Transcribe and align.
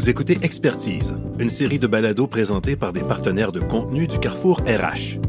Vous 0.00 0.08
écoutez 0.08 0.38
Expertise, 0.40 1.12
une 1.38 1.50
série 1.50 1.78
de 1.78 1.86
balados 1.86 2.26
présentés 2.26 2.74
par 2.74 2.94
des 2.94 3.02
partenaires 3.02 3.52
de 3.52 3.60
contenu 3.60 4.06
du 4.06 4.18
Carrefour 4.18 4.62
RH. 4.66 5.20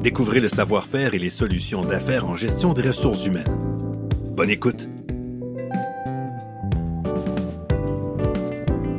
Découvrez 0.00 0.38
le 0.38 0.48
savoir-faire 0.48 1.14
et 1.14 1.18
les 1.18 1.30
solutions 1.30 1.84
d'affaires 1.84 2.28
en 2.28 2.36
gestion 2.36 2.74
des 2.74 2.82
ressources 2.82 3.26
humaines. 3.26 3.58
Bonne 4.36 4.50
écoute. 4.50 4.86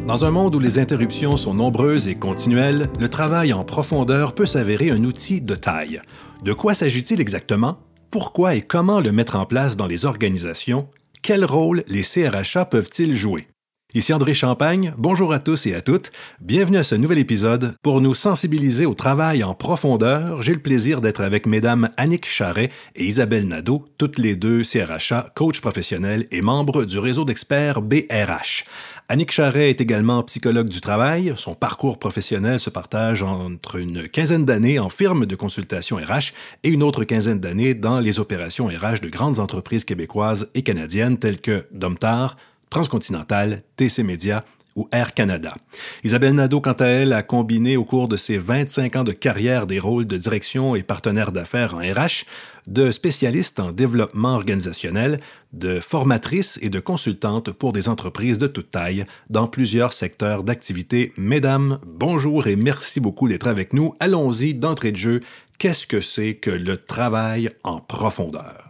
Dans 0.05 0.25
un 0.25 0.32
monde 0.32 0.54
où 0.54 0.59
les 0.59 0.79
interruptions 0.79 1.38
sont 1.38 1.54
nombreuses 1.54 2.09
et 2.09 2.15
continuelles, 2.15 2.89
le 2.99 3.07
travail 3.07 3.54
en 3.54 3.63
profondeur 3.63 4.36
peut 4.36 4.45
s'avérer 4.45 4.91
un 4.91 5.05
outil 5.05 5.39
de 5.39 5.55
taille. 5.55 6.02
De 6.43 6.52
quoi 6.52 6.73
s'agit-il 6.73 7.21
exactement? 7.21 7.77
Pourquoi 8.11 8.55
et 8.55 8.63
comment 8.63 8.99
le 8.99 9.13
mettre 9.13 9.38
en 9.38 9.45
place 9.45 9.77
dans 9.77 9.88
les 9.88 10.05
organisations? 10.05 10.89
Quel 11.21 11.45
rôle 11.45 11.86
les 11.88 12.04
CRHA 12.04 12.65
peuvent-ils 12.65 13.15
jouer? 13.15 13.47
Ici 13.93 14.11
André 14.11 14.33
Champagne, 14.33 14.93
bonjour 14.97 15.32
à 15.32 15.39
tous 15.39 15.65
et 15.65 15.73
à 15.73 15.79
toutes. 15.79 16.11
Bienvenue 16.41 16.75
à 16.75 16.83
ce 16.83 16.93
nouvel 16.93 17.19
épisode. 17.19 17.73
Pour 17.82 18.01
nous 18.01 18.14
sensibiliser 18.14 18.86
au 18.86 18.93
travail 18.93 19.45
en 19.45 19.54
profondeur, 19.54 20.41
j'ai 20.41 20.54
le 20.54 20.59
plaisir 20.59 21.00
d'être 21.00 21.21
avec 21.21 21.45
mesdames 21.45 21.89
Annick 21.95 22.25
Charret 22.25 22.69
et 22.97 23.05
Isabelle 23.05 23.47
Nadeau, 23.47 23.86
toutes 23.97 24.19
les 24.19 24.36
deux 24.36 24.64
CRHA, 24.64 25.31
coach 25.36 25.61
professionnels 25.61 26.28
et 26.31 26.42
membres 26.42 26.83
du 26.83 27.00
réseau 27.00 27.23
d'experts 27.23 27.81
BRH. 27.81 28.65
Annick 29.07 29.31
Charret 29.31 29.69
est 29.69 29.79
également 29.79 30.21
psychologue 30.23 30.67
du 30.67 30.81
travail. 30.81 31.33
Son 31.37 31.56
parcours 31.56 31.97
professionnel 31.97 32.59
se 32.59 32.69
partage 32.69 33.23
entre 33.23 33.78
une 33.78 34.09
quinzaine 34.09 34.44
d'années 34.44 34.80
en 34.80 34.89
firme 34.89 35.25
de 35.25 35.36
consultation 35.38 35.95
RH 35.95 36.33
et 36.64 36.69
une 36.69 36.83
autre 36.83 37.06
quinzaine 37.06 37.39
d'années 37.39 37.73
dans 37.73 38.02
les 38.02 38.19
opérations 38.19 38.67
RH 38.67 39.00
de 39.02 39.08
grandes 39.08 39.39
entreprises 39.39 39.86
québécoises 39.86 40.50
et 40.56 40.61
canadiennes 40.61 41.17
telles 41.17 41.39
que 41.39 41.66
Domtar, 41.72 42.36
Transcontinental, 42.70 43.62
TC 43.76 44.03
Media 44.03 44.44
ou 44.78 44.88
Air 44.92 45.14
Canada. 45.14 45.56
Isabelle 46.03 46.36
Nadeau, 46.36 46.62
quant 46.62 46.73
à 46.73 46.86
elle, 46.86 47.12
a 47.12 47.24
combiné 47.24 47.76
au 47.76 47.84
cours 47.84 48.08
de 48.08 48.16
ses 48.16 48.38
25 48.38 48.96
ans 48.96 49.04
de 49.04 49.12
carrière 49.12 49.66
des 49.66 49.80
rôles 49.80 50.06
de 50.06 50.18
direction 50.18 50.76
et 50.76 50.84
partenaire 50.84 51.32
d'affaires 51.32 51.74
en 51.74 51.80
RH, 51.80 52.26
de 52.68 52.92
spécialiste 52.92 53.59
en 53.59 53.72
développement 53.72 54.36
organisationnel, 54.36 55.20
de 55.54 55.80
formatrice 55.80 56.59
et 56.62 56.70
de 56.70 56.80
consultante 56.80 57.52
pour 57.52 57.74
des 57.74 57.90
entreprises 57.90 58.38
de 58.38 58.48
toute 58.48 58.70
taille 58.70 59.06
dans 59.30 59.48
plusieurs 59.48 59.94
secteurs 59.94 60.44
d'activité. 60.44 61.12
Mesdames, 61.18 61.80
bonjour 61.86 62.48
et 62.48 62.56
merci 62.56 63.00
beaucoup 63.00 63.28
d'être 63.28 63.48
avec 63.48 63.74
nous. 63.74 63.96
Allons-y 64.00 64.54
d'entrée 64.54 64.92
de 64.92 64.98
jeu. 64.98 65.22
Qu'est-ce 65.58 65.88
que 65.88 66.02
c'est 66.02 66.36
que 66.36 66.52
le 66.52 66.78
travail 66.78 67.50
en 67.64 67.80
profondeur? 67.80 68.67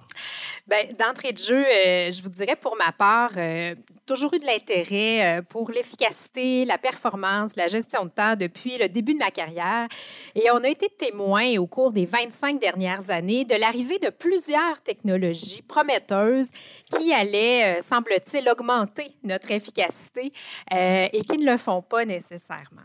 Bien, 0.67 0.79
d'entrée 0.99 1.31
de 1.31 1.37
jeu, 1.37 1.65
euh, 1.65 2.11
je 2.11 2.21
vous 2.21 2.27
dirais 2.27 2.57
pour 2.57 2.75
ma 2.75 2.91
part, 2.91 3.31
euh, 3.37 3.73
toujours 4.05 4.33
eu 4.33 4.39
de 4.39 4.45
l'intérêt 4.45 5.37
euh, 5.37 5.41
pour 5.41 5.71
l'efficacité, 5.71 6.65
la 6.65 6.77
performance, 6.77 7.55
la 7.55 7.67
gestion 7.67 8.03
de 8.03 8.09
temps 8.09 8.35
depuis 8.35 8.77
le 8.77 8.89
début 8.89 9.13
de 9.13 9.19
ma 9.19 9.31
carrière. 9.31 9.87
Et 10.35 10.51
on 10.51 10.57
a 10.57 10.67
été 10.67 10.89
témoin 10.89 11.57
au 11.57 11.67
cours 11.67 11.93
des 11.93 12.03
25 12.03 12.59
dernières 12.59 13.09
années 13.11 13.45
de 13.45 13.55
l'arrivée 13.55 13.97
de 13.99 14.09
plusieurs 14.09 14.81
technologies 14.83 15.61
prometteuses 15.61 16.51
qui 16.91 17.13
allaient, 17.13 17.81
semble-t-il, 17.81 18.49
augmenter 18.49 19.11
notre 19.23 19.51
efficacité 19.51 20.33
et 20.69 21.21
qui 21.21 21.37
ne 21.37 21.49
le 21.49 21.57
font 21.57 21.81
pas 21.81 22.03
nécessairement 22.03 22.83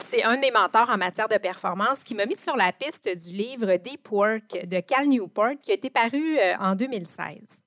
c'est 0.00 0.22
un 0.24 0.38
des 0.38 0.50
mentors 0.50 0.90
en 0.90 0.96
matière 0.96 1.28
de 1.28 1.36
performance 1.36 2.04
qui 2.04 2.14
m'a 2.14 2.26
mis 2.26 2.36
sur 2.36 2.56
la 2.56 2.72
piste 2.72 3.08
du 3.08 3.36
livre 3.36 3.76
Deep 3.76 4.10
Work 4.10 4.66
de 4.66 4.80
Cal 4.80 5.08
Newport 5.08 5.54
qui 5.62 5.70
a 5.70 5.74
été 5.74 5.90
paru 5.90 6.38
euh, 6.38 6.54
en 6.60 6.74
2016. 6.74 7.62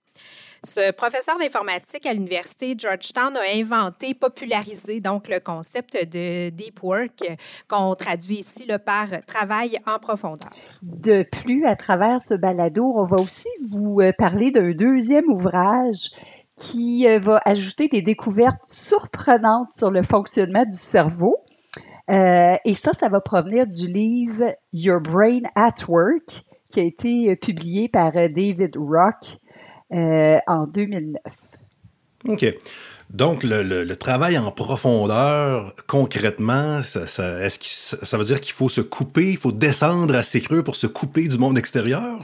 Ce 0.64 0.92
professeur 0.92 1.40
d'informatique 1.40 2.06
à 2.06 2.14
l'université 2.14 2.76
Georgetown 2.78 3.36
a 3.36 3.58
inventé, 3.58 4.14
popularisé 4.14 5.00
donc 5.00 5.28
le 5.28 5.40
concept 5.40 5.96
de 5.96 6.50
deep 6.50 6.84
work 6.84 7.24
qu'on 7.68 7.96
traduit 7.96 8.40
ici 8.40 8.68
le 8.68 8.78
par 8.78 9.08
travail 9.26 9.80
en 9.88 9.98
profondeur. 9.98 10.52
De 10.84 11.24
plus, 11.24 11.66
à 11.66 11.76
travers 11.76 12.22
ce 12.22 12.36
balado, 12.36 12.84
on 12.96 13.06
va 13.06 13.18
aussi 13.20 13.50
vous 13.72 14.02
euh, 14.02 14.12
parler 14.16 14.52
d'un 14.52 14.72
deuxième 14.72 15.26
ouvrage 15.30 16.12
qui 16.56 17.08
euh, 17.08 17.20
va 17.20 17.42
ajouter 17.46 17.88
des 17.88 18.04
découvertes 18.04 18.64
surprenantes 18.64 19.72
sur 19.72 19.90
le 19.90 20.04
fonctionnement 20.04 20.66
du 20.66 20.78
cerveau. 20.78 21.38
Euh, 22.10 22.56
et 22.66 22.74
ça, 22.74 22.92
ça 22.94 23.10
va 23.10 23.22
provenir 23.22 23.68
du 23.68 23.88
livre 23.88 24.56
Your 24.74 25.02
Brain 25.02 25.42
at 25.56 25.76
Work, 25.88 26.44
qui 26.68 26.80
a 26.80 26.84
été 26.84 27.32
euh, 27.32 27.36
publié 27.36 27.88
par 27.88 28.16
euh, 28.16 28.28
David 28.28 28.76
Rock 28.78 29.38
en 29.94 30.68
2009. 30.68 31.22
OK. 32.30 32.46
Donc, 33.10 33.44
le, 33.44 33.94
travail 33.96 34.38
en 34.38 34.52
profondeur, 34.52 35.76
concrètement, 35.88 36.82
ça, 36.82 37.02
est-ce 37.44 37.60
que 37.60 38.06
ça 38.06 38.18
veut 38.18 38.24
dire 38.24 38.40
qu'il 38.40 38.54
faut 38.54 38.70
se 38.70 38.80
couper, 38.80 39.32
il 39.32 39.38
faut 39.38 39.52
descendre 39.52 40.16
assez 40.16 40.40
creux 40.40 40.64
pour 40.64 40.78
se 40.78 40.88
couper 40.88 41.28
du 41.28 41.38
monde 41.38 41.58
extérieur? 41.58 42.24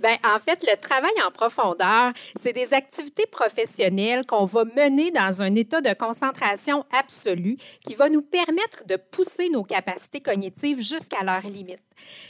Bien, 0.00 0.16
en 0.24 0.38
fait, 0.38 0.62
le 0.62 0.76
travail 0.76 1.12
en 1.26 1.30
profondeur, 1.30 2.12
c'est 2.36 2.52
des 2.52 2.74
activités 2.74 3.26
professionnelles 3.26 4.26
qu'on 4.26 4.44
va 4.44 4.64
mener 4.64 5.10
dans 5.10 5.42
un 5.42 5.54
état 5.54 5.80
de 5.80 5.92
concentration 5.94 6.84
absolue 6.92 7.56
qui 7.84 7.94
va 7.94 8.08
nous 8.08 8.22
permettre 8.22 8.86
de 8.86 8.96
pousser 8.96 9.48
nos 9.48 9.62
capacités 9.62 10.20
cognitives 10.20 10.80
jusqu'à 10.80 11.22
leur 11.24 11.42
limite. 11.42 11.82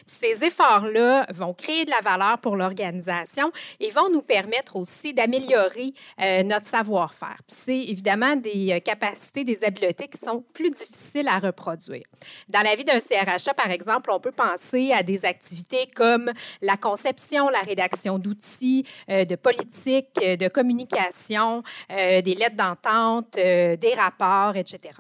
Ces 0.07 0.45
efforts-là 0.45 1.27
vont 1.31 1.55
créer 1.55 1.85
de 1.85 1.91
la 1.91 2.01
valeur 2.01 2.39
pour 2.39 2.57
l'organisation 2.57 3.53
et 3.81 3.91
vont 3.91 4.11
nous 4.11 4.23
permettre 4.23 4.77
aussi 4.77 5.15
d'améliorer 5.15 5.93
euh, 6.21 6.43
notre 6.43 6.67
savoir-faire. 6.67 7.39
C'est 7.47 7.79
évidemment 7.79 8.37
des 8.37 8.73
euh, 8.73 8.81
capacités, 8.81 9.45
des 9.45 9.65
habiletés 9.65 10.09
qui 10.09 10.19
sont 10.19 10.45
plus 10.53 10.71
difficiles 10.71 11.29
à 11.29 11.39
reproduire. 11.39 12.05
Dans 12.49 12.63
la 12.63 12.75
vie 12.75 12.85
d'un 12.85 13.01
CRHA, 13.01 13.55
par 13.55 13.71
exemple, 13.71 14.11
on 14.11 14.21
peut 14.21 14.33
penser 14.33 14.93
à 14.93 15.03
des 15.03 15.25
activités 15.25 15.87
comme 15.95 16.31
la 16.61 16.77
conception, 16.77 17.49
la 17.49 17.61
rédaction 17.61 18.19
d'outils, 18.19 18.85
euh, 19.09 19.25
de 19.25 19.37
politique, 19.37 20.15
de 20.15 20.49
communication, 20.49 21.63
des 21.89 22.35
lettres 22.35 22.57
d'entente, 22.57 23.35
des 23.35 23.95
rapports, 23.97 24.57
etc. 24.57 24.93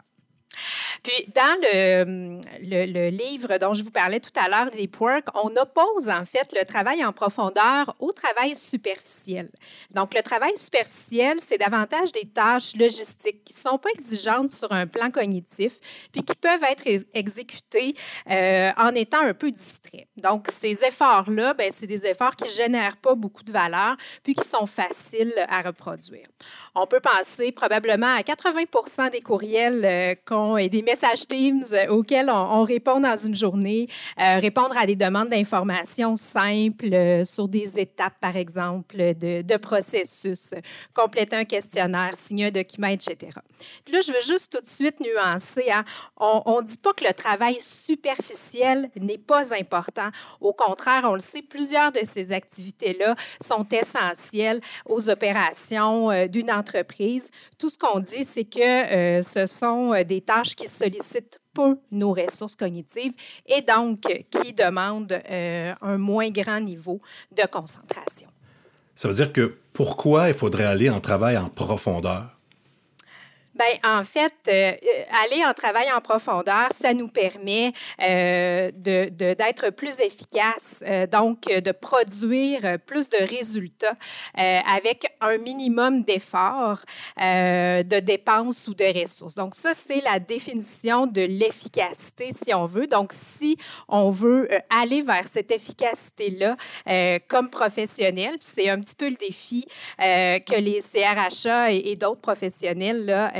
Puis, 1.02 1.28
dans 1.34 1.58
le, 1.62 3.10
livre 3.10 3.58
dont 3.58 3.74
je 3.74 3.82
vous 3.82 3.90
parlais 3.90 4.20
tout 4.20 4.32
à 4.38 4.48
l'heure, 4.48 4.70
Deep 4.70 5.00
Work, 5.00 5.26
on 5.34 5.54
oppose 5.56 6.08
en 6.08 6.24
fait 6.24 6.54
le 6.56 6.64
travail 6.64 7.04
en 7.04 7.12
profondeur 7.12 7.94
au 7.98 8.12
travail 8.12 8.54
superficiel. 8.54 9.50
Donc, 9.94 10.14
le 10.14 10.22
travail 10.22 10.56
superficiel, 10.56 11.38
c'est 11.40 11.58
davantage 11.58 12.12
des 12.12 12.26
tâches 12.26 12.76
logistiques 12.76 13.44
qui 13.44 13.54
ne 13.54 13.70
sont 13.70 13.78
pas 13.78 13.90
exigeantes 13.96 14.52
sur 14.52 14.70
un 14.72 14.86
plan 14.86 15.10
cognitif, 15.10 15.78
puis 16.12 16.22
qui 16.22 16.34
peuvent 16.34 16.64
être 16.64 17.04
exécutées 17.14 17.94
euh, 18.30 18.70
en 18.76 18.94
étant 18.94 19.22
un 19.22 19.34
peu 19.34 19.50
distrait. 19.50 20.06
Donc, 20.16 20.46
ces 20.50 20.84
efforts-là, 20.84 21.54
ben, 21.54 21.70
c'est 21.72 21.86
des 21.86 22.06
efforts 22.06 22.36
qui 22.36 22.44
ne 22.44 22.50
génèrent 22.50 22.96
pas 22.96 23.14
beaucoup 23.14 23.42
de 23.42 23.52
valeur, 23.52 23.96
puis 24.22 24.34
qui 24.34 24.46
sont 24.46 24.66
faciles 24.66 25.34
à 25.48 25.62
reproduire. 25.62 26.26
On 26.74 26.86
peut 26.86 27.00
penser 27.00 27.52
probablement 27.52 28.14
à 28.14 28.22
80 28.22 29.10
des 29.10 29.20
courriels 29.20 29.84
euh, 29.84 30.14
qu'on 30.26 30.41
et 30.58 30.68
des 30.68 30.82
messages 30.82 31.26
Teams 31.26 31.62
euh, 31.72 31.88
auxquels 31.88 32.30
on, 32.30 32.62
répond 32.62 33.00
dans 33.00 33.16
une 33.16 33.34
journée, 33.34 33.86
euh, 34.20 34.38
répondre 34.38 34.76
à 34.76 34.86
des 34.86 34.96
demandes 34.96 35.28
d'informations 35.28 36.16
simples 36.16 36.92
euh, 36.92 37.24
sur 37.24 37.48
des 37.48 37.78
étapes, 37.78 38.14
par 38.20 38.36
exemple, 38.36 38.96
de, 38.96 39.56
processus, 39.56 40.54
compléter 40.94 41.36
un 41.36 41.44
questionnaire, 41.44 42.14
signer 42.14 42.46
un 42.46 42.50
document, 42.50 42.88
etc. 42.88 43.32
Puis 43.84 43.94
là, 43.94 44.00
je 44.00 44.12
veux 44.12 44.20
juste 44.20 44.52
tout 44.52 44.60
de 44.60 44.66
suite 44.66 45.00
nuancer. 45.00 45.70
Hein. 45.70 45.84
On 46.16 46.60
ne 46.60 46.66
dit 46.66 46.78
pas 46.78 46.92
que 46.92 47.04
le 47.04 47.14
travail 47.14 47.58
superficiel 47.60 48.90
n'est 48.98 49.18
pas 49.18 49.54
important. 49.54 50.08
Au 50.40 50.52
contraire, 50.52 51.02
on 51.04 51.14
le 51.14 51.20
sait, 51.20 51.42
plusieurs 51.42 51.92
de 51.92 52.00
ces 52.04 52.32
activités-là 52.32 53.14
sont 53.40 53.66
essentielles 53.70 54.60
aux 54.86 55.10
opérations 55.10 56.26
d'une 56.28 56.50
entreprise. 56.50 57.30
Tout 57.58 57.68
ce 57.68 57.78
qu'on 57.78 58.00
dit, 58.00 58.24
c'est 58.24 58.44
que 58.44 59.22
ce 59.22 59.46
sont 59.46 60.02
des 60.02 60.20
qui 60.56 60.68
sollicitent 60.68 61.40
peu 61.52 61.78
nos 61.90 62.12
ressources 62.12 62.56
cognitives 62.56 63.12
et 63.46 63.60
donc 63.60 64.00
qui 64.30 64.52
demandent 64.52 65.20
euh, 65.30 65.74
un 65.80 65.98
moins 65.98 66.30
grand 66.30 66.60
niveau 66.60 67.00
de 67.36 67.46
concentration. 67.46 68.28
Ça 68.94 69.08
veut 69.08 69.14
dire 69.14 69.32
que 69.32 69.56
pourquoi 69.72 70.28
il 70.28 70.34
faudrait 70.34 70.64
aller 70.64 70.90
en 70.90 71.00
travail 71.00 71.36
en 71.36 71.48
profondeur? 71.48 72.38
Bien, 73.62 73.98
en 73.98 74.02
fait, 74.02 74.32
euh, 74.48 74.72
aller 75.24 75.44
en 75.44 75.52
travail 75.52 75.86
en 75.92 76.00
profondeur, 76.00 76.68
ça 76.72 76.94
nous 76.94 77.08
permet 77.08 77.72
euh, 78.00 78.70
d'être 78.74 79.70
plus 79.70 80.00
efficace, 80.00 80.82
euh, 80.86 81.06
donc 81.06 81.44
de 81.44 81.72
produire 81.72 82.78
plus 82.86 83.10
de 83.10 83.18
résultats 83.18 83.94
avec 84.34 85.06
un 85.20 85.38
minimum 85.38 86.02
d'efforts, 86.02 86.80
de 87.18 88.00
dépenses 88.00 88.68
ou 88.68 88.74
de 88.74 89.00
ressources. 89.00 89.34
Donc, 89.34 89.54
ça, 89.54 89.74
c'est 89.74 90.00
la 90.00 90.18
définition 90.18 91.06
de 91.06 91.22
l'efficacité, 91.22 92.30
si 92.32 92.54
on 92.54 92.66
veut. 92.66 92.86
Donc, 92.86 93.10
si 93.12 93.56
on 93.88 94.10
veut 94.10 94.48
aller 94.70 95.02
vers 95.02 95.28
cette 95.28 95.50
efficacité-là 95.50 96.56
comme 97.28 97.50
professionnel, 97.50 98.36
c'est 98.40 98.68
un 98.68 98.80
petit 98.80 98.96
peu 98.96 99.08
le 99.08 99.16
défi 99.16 99.66
que 99.98 100.60
les 100.60 100.80
CRHA 100.80 101.72
et, 101.72 101.90
et 101.90 101.96
d'autres 101.96 102.20
professionnels 102.20 103.04
là, 103.04 103.32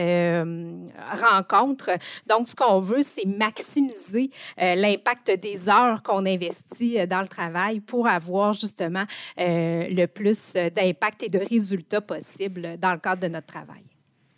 rencontre. 1.31 1.91
Donc, 2.27 2.49
ce 2.49 2.55
qu'on 2.55 2.81
veut, 2.81 3.03
c'est 3.03 3.27
maximiser 3.27 4.31
l'impact 4.59 5.31
des 5.41 5.69
heures 5.69 6.03
qu'on 6.03 6.27
investit 6.27 7.07
dans 7.07 7.21
le 7.23 7.29
travail 7.29 7.81
pour 7.81 8.07
avoir 8.07 8.53
justement 8.53 9.05
le 9.37 10.07
plus 10.07 10.55
d'impact 10.55 11.23
et 11.25 11.29
de 11.29 11.39
résultats 11.39 12.01
possibles 12.01 12.79
dans 12.79 12.93
le 12.93 12.99
cadre 12.99 13.23
de 13.23 13.29
notre 13.29 13.47
travail. 13.47 13.83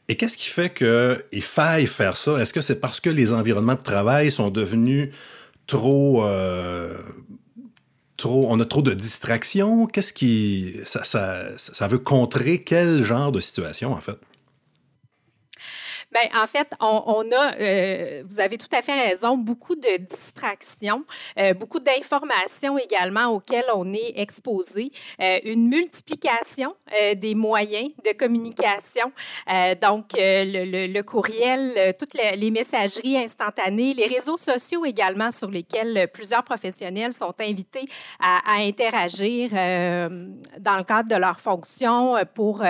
Et 0.09 0.17
qu'est-ce 0.17 0.37
qui 0.37 0.49
fait 0.49 0.73
qu'il 0.75 1.43
faille 1.43 1.87
faire 1.87 2.17
ça? 2.17 2.39
Est-ce 2.39 2.53
que 2.53 2.61
c'est 2.61 2.81
parce 2.81 3.01
que 3.01 3.09
les 3.09 3.33
environnements 3.33 3.75
de 3.75 3.81
travail 3.81 4.31
sont 4.31 4.51
devenus 4.51 5.09
trop... 5.67 6.27
Euh, 6.27 6.95
trop 8.19 8.47
on 8.51 8.61
a 8.61 8.67
trop 8.67 8.83
de 8.83 8.93
distractions? 8.93 9.87
Qu'est-ce 9.87 10.13
qui... 10.13 10.75
Ça, 10.85 11.05
ça 11.57 11.89
veut 11.89 11.99
contrer 11.99 12.63
quel 12.63 13.03
genre 13.03 13.33
de 13.33 13.41
situation, 13.41 13.93
en 13.93 14.01
fait? 14.01 14.19
Bien, 16.15 16.43
en 16.45 16.47
fait, 16.47 16.71
on, 16.79 17.25
a, 17.33 17.55
euh, 17.59 18.23
vous 18.29 18.41
avez 18.41 18.57
tout 18.57 18.69
à 18.71 18.83
fait 18.83 19.09
raison, 19.09 19.37
beaucoup 19.37 19.75
de 19.75 19.97
distractions, 19.99 21.05
euh, 21.41 21.55
beaucoup 21.55 21.81
d'informations 21.81 22.79
également 22.79 23.27
auxquelles 23.33 23.65
on 23.75 23.93
est 23.93 24.13
exposé, 24.15 24.93
euh, 25.21 25.41
une 25.45 25.69
multiplication 25.69 26.77
des 27.17 27.35
moyens 27.35 27.91
de 28.05 28.17
communication, 28.17 29.11
donc 29.81 30.13
le, 30.17 31.03
courriel, 31.03 31.93
toutes 31.99 32.15
les, 32.15 32.51
messageries 32.53 33.17
instantanées, 33.17 33.95
les 33.95 34.07
réseaux 34.07 34.37
sociaux 34.37 34.85
également 34.85 35.33
sur 35.33 35.51
lesquels 35.51 36.09
plusieurs 36.13 36.45
professionnels 36.45 37.13
sont 37.13 37.35
invités 37.41 37.87
à, 38.21 38.39
à 38.47 38.59
interagir 38.61 39.51
dans 39.51 40.77
le 40.77 40.85
cadre 40.85 41.09
de 41.09 41.17
leurs 41.17 41.41
fonctions 41.41 42.15
pour 42.35 42.63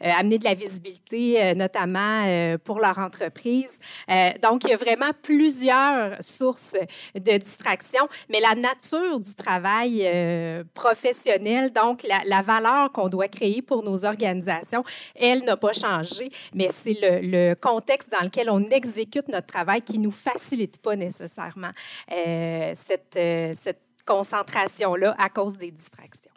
amener 0.00 0.38
de 0.38 0.44
la 0.44 0.54
visibilité, 0.54 1.54
notamment 1.56 2.56
pour 2.62 2.78
leur 2.78 2.91
entreprise. 2.98 3.78
Euh, 4.10 4.30
donc, 4.42 4.64
il 4.64 4.70
y 4.70 4.72
a 4.72 4.76
vraiment 4.76 5.10
plusieurs 5.22 6.22
sources 6.22 6.76
de 7.14 7.36
distraction, 7.36 8.08
mais 8.28 8.40
la 8.40 8.54
nature 8.54 9.20
du 9.20 9.34
travail 9.34 10.02
euh, 10.04 10.64
professionnel, 10.74 11.72
donc 11.72 12.04
la, 12.04 12.42
valeur 12.42 12.90
qu'on 12.90 13.08
doit 13.08 13.28
créer 13.28 13.62
pour 13.62 13.82
nos 13.82 14.04
organisations, 14.04 14.82
elle 15.14 15.44
n'a 15.44 15.56
pas 15.56 15.72
changé, 15.72 16.30
mais 16.54 16.68
c'est 16.70 16.96
le, 17.00 17.54
contexte 17.54 18.10
dans 18.10 18.24
lequel 18.24 18.50
on 18.50 18.64
exécute 18.66 19.28
notre 19.28 19.46
travail 19.46 19.82
qui 19.82 19.98
ne 19.98 20.04
nous 20.04 20.10
facilite 20.10 20.78
pas 20.78 20.96
nécessairement 20.96 21.70
euh, 22.10 22.72
cette 22.74 23.78
concentration-là 24.04 25.14
à 25.18 25.28
cause 25.28 25.58
des 25.58 25.70
distractions. 25.70 26.32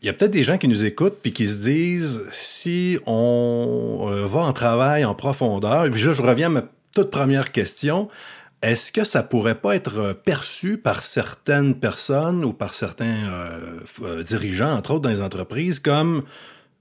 Il 0.00 0.06
y 0.06 0.08
a 0.08 0.12
peut-être 0.12 0.30
des 0.30 0.44
gens 0.44 0.58
qui 0.58 0.68
nous 0.68 0.84
écoutent 0.84 1.18
puis 1.20 1.32
qui 1.32 1.46
se 1.46 1.62
disent 1.62 2.28
si 2.30 2.98
on 3.06 4.08
euh, 4.10 4.26
va 4.26 4.40
en 4.40 4.52
travail 4.52 5.04
en 5.04 5.14
profondeur, 5.14 5.86
et 5.86 5.90
puis 5.90 6.02
là, 6.02 6.12
je 6.12 6.22
reviens 6.22 6.46
à 6.46 6.50
ma 6.50 6.62
toute 6.94 7.10
première 7.10 7.50
question. 7.50 8.06
Est-ce 8.62 8.92
que 8.92 9.04
ça 9.04 9.22
pourrait 9.22 9.56
pas 9.56 9.74
être 9.76 10.12
perçu 10.24 10.78
par 10.78 11.02
certaines 11.02 11.74
personnes 11.76 12.44
ou 12.44 12.52
par 12.52 12.74
certains 12.74 13.16
euh, 13.28 13.80
euh, 14.02 14.22
dirigeants, 14.22 14.72
entre 14.72 14.92
autres 14.92 15.02
dans 15.02 15.10
les 15.10 15.20
entreprises, 15.20 15.80
comme 15.80 16.22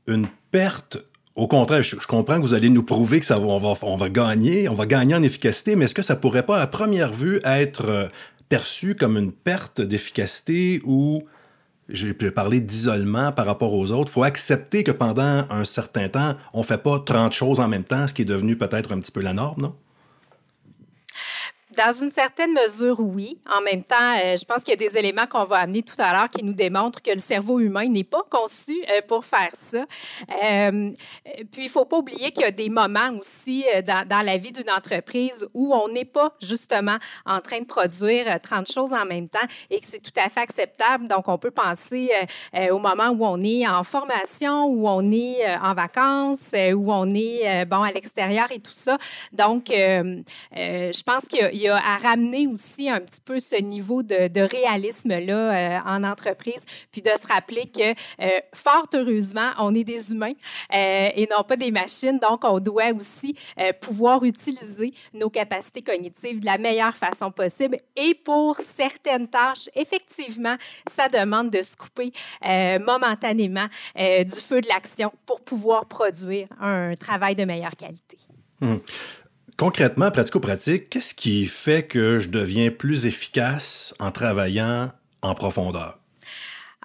une 0.08 0.28
perte? 0.52 0.98
Au 1.36 1.48
contraire, 1.48 1.84
je, 1.84 1.96
comprends 2.08 2.38
que 2.38 2.42
vous 2.42 2.56
allez 2.56 2.70
nous 2.70 2.82
prouver 2.84 3.20
que 3.20 3.26
ça 3.26 3.40
on 3.40 3.60
va, 3.60 3.74
on 3.84 3.96
va 3.96 4.10
gagner, 4.10 4.70
on 4.70 4.76
va 4.76 4.88
gagner 4.88 5.14
en 5.14 5.22
efficacité, 5.22 5.76
mais 5.76 5.86
est-ce 5.86 5.94
que 5.94 6.02
ça 6.02 6.16
pourrait 6.16 6.46
pas, 6.46 6.60
à 6.60 6.68
première 6.68 7.14
vue, 7.14 7.40
être 7.44 8.10
perçu 8.50 8.96
comme 8.96 9.18
une 9.18 9.32
perte 9.32 9.82
d'efficacité 9.82 10.82
ou 10.84 11.24
j'ai 11.90 12.14
parlé 12.14 12.60
d'isolement 12.60 13.32
par 13.32 13.46
rapport 13.46 13.74
aux 13.74 13.92
autres. 13.92 14.12
Il 14.12 14.14
faut 14.14 14.24
accepter 14.24 14.84
que 14.84 14.92
pendant 14.92 15.46
un 15.50 15.64
certain 15.64 16.10
temps, 16.10 16.36
on 16.54 16.60
ne 16.60 16.66
fait 16.66 16.82
pas 16.82 17.00
30 17.00 17.32
choses 17.32 17.60
en 17.60 17.68
même 17.68 17.84
temps, 17.84 18.08
ce 18.08 18.14
qui 18.14 18.24
est 18.24 18.26
devenu 18.26 18.58
peut-être 18.58 18.94
un 18.94 19.00
petit 19.00 19.12
peu 19.12 19.22
la 19.22 19.34
norme, 19.34 19.62
non? 19.62 19.76
Dans 21.78 21.92
une 21.92 22.10
certaine 22.10 22.54
mesure, 22.54 23.00
oui. 23.00 23.38
En 23.56 23.62
même 23.62 23.84
temps, 23.84 24.16
euh, 24.18 24.36
je 24.36 24.44
pense 24.46 24.64
qu'il 24.64 24.72
y 24.72 24.84
a 24.84 24.90
des 24.90 24.98
éléments 24.98 25.28
qu'on 25.28 25.44
va 25.44 25.58
amener 25.58 25.84
tout 25.84 25.96
à 26.00 26.12
l'heure 26.12 26.30
qui 26.30 26.44
nous 26.44 26.54
démontrent 26.54 27.04
que 27.04 27.12
le 27.12 27.20
cerveau 27.20 27.60
humain 27.60 27.88
n'est 27.88 28.04
pas 28.04 28.24
conçu 28.32 28.84
euh, 28.90 29.02
pour 29.08 29.24
faire 29.24 29.52
ça. 29.54 29.86
Euh, 30.44 30.92
puis, 31.52 31.62
il 31.62 31.66
ne 31.66 31.70
faut 31.70 31.86
pas 31.86 31.98
oublier 31.98 32.32
qu'il 32.32 32.42
y 32.42 32.46
a 32.46 32.52
des 32.52 32.70
moments 32.70 33.12
aussi 33.16 33.64
dans, 33.86 34.26
la 34.26 34.38
vie 34.38 34.52
d'une 34.52 34.72
entreprise 34.72 35.48
où 35.54 35.72
on 35.72 35.88
n'est 35.88 36.06
pas 36.06 36.36
justement 36.42 36.98
en 37.28 37.42
train 37.42 37.60
de 37.60 37.66
produire 37.66 38.26
30 38.40 38.72
choses 38.72 38.94
en 38.96 39.06
même 39.06 39.30
temps 39.30 39.48
et 39.70 39.80
que 39.80 39.86
c'est 39.86 40.02
tout 40.02 40.20
à 40.20 40.30
fait 40.30 40.40
acceptable. 40.40 41.08
Donc, 41.08 41.28
on 41.28 41.38
peut 41.38 41.52
penser 41.52 42.10
au 42.72 42.80
moment 42.80 43.10
où 43.10 43.24
on 43.24 43.42
est 43.42 43.68
en 43.68 43.84
formation, 43.84 44.66
où 44.66 44.88
on 44.88 45.12
est 45.12 45.46
en 45.58 45.76
vacances, 45.76 46.56
où 46.74 46.92
on 46.92 47.10
est 47.12 47.66
bon 47.66 47.84
à 47.84 47.92
l'extérieur 47.92 48.52
et 48.52 48.60
tout 48.60 48.74
ça. 48.74 48.98
Donc, 49.32 49.68
je 49.70 51.04
pense 51.04 51.26
qu'il 51.26 51.56
y 51.56 51.67
a 51.67 51.67
à 51.76 51.98
ramener 51.98 52.48
aussi 52.48 52.90
un 52.90 53.00
petit 53.00 53.22
peu 53.22 53.40
ce 53.40 53.56
niveau 53.62 54.04
de, 54.04 54.40
réalisme-là 54.40 55.78
euh, 55.78 55.80
en 55.86 56.04
entreprise, 56.04 56.66
puis 56.92 57.02
de 57.02 57.10
se 57.10 57.28
rappeler 57.28 57.66
que, 57.66 57.92
euh, 57.92 58.40
fort 58.54 58.88
heureusement, 58.94 59.52
on 59.60 59.74
est 59.74 59.84
des 59.84 60.12
humains 60.12 60.34
euh, 60.74 61.10
et 61.16 61.28
non 61.30 61.44
pas 61.44 61.56
des 61.56 61.72
machines, 61.72 62.20
donc 62.20 62.44
on 62.44 62.60
doit 62.60 62.92
aussi 62.96 63.36
pouvoir 63.82 64.24
utiliser 64.24 64.94
nos 65.14 65.30
capacités 65.30 65.82
cognitives 65.82 66.40
de 66.40 66.46
la 66.46 66.58
meilleure 66.58 66.96
façon 66.96 67.32
possible. 67.32 67.78
Et 67.96 68.14
pour 68.14 68.58
certaines 68.60 69.28
tâches, 69.28 69.70
effectivement, 69.76 70.56
ça 70.88 71.08
demande 71.08 71.50
de 71.50 71.62
se 71.62 71.76
couper 71.76 72.12
momentanément 72.80 73.68
du 73.96 74.36
feu 74.36 74.62
de 74.62 74.68
l'action 74.68 75.12
pour 75.26 75.42
pouvoir 75.42 75.86
produire 75.86 76.48
un 76.60 76.96
travail 76.96 77.36
de 77.36 77.46
meilleure 77.46 77.76
qualité. 77.76 78.18
Hum 78.62 78.82
concrètement, 79.58 80.12
pratico-pratique, 80.12 80.90
qu'est-ce 80.90 81.14
qui 81.14 81.46
fait 81.48 81.84
que 81.84 82.20
je 82.20 82.30
deviens 82.30 82.72
plus 82.72 83.06
efficace 83.06 83.94
en 84.00 84.12
travaillant 84.12 84.92
en 85.22 85.36
profondeur? 85.36 86.00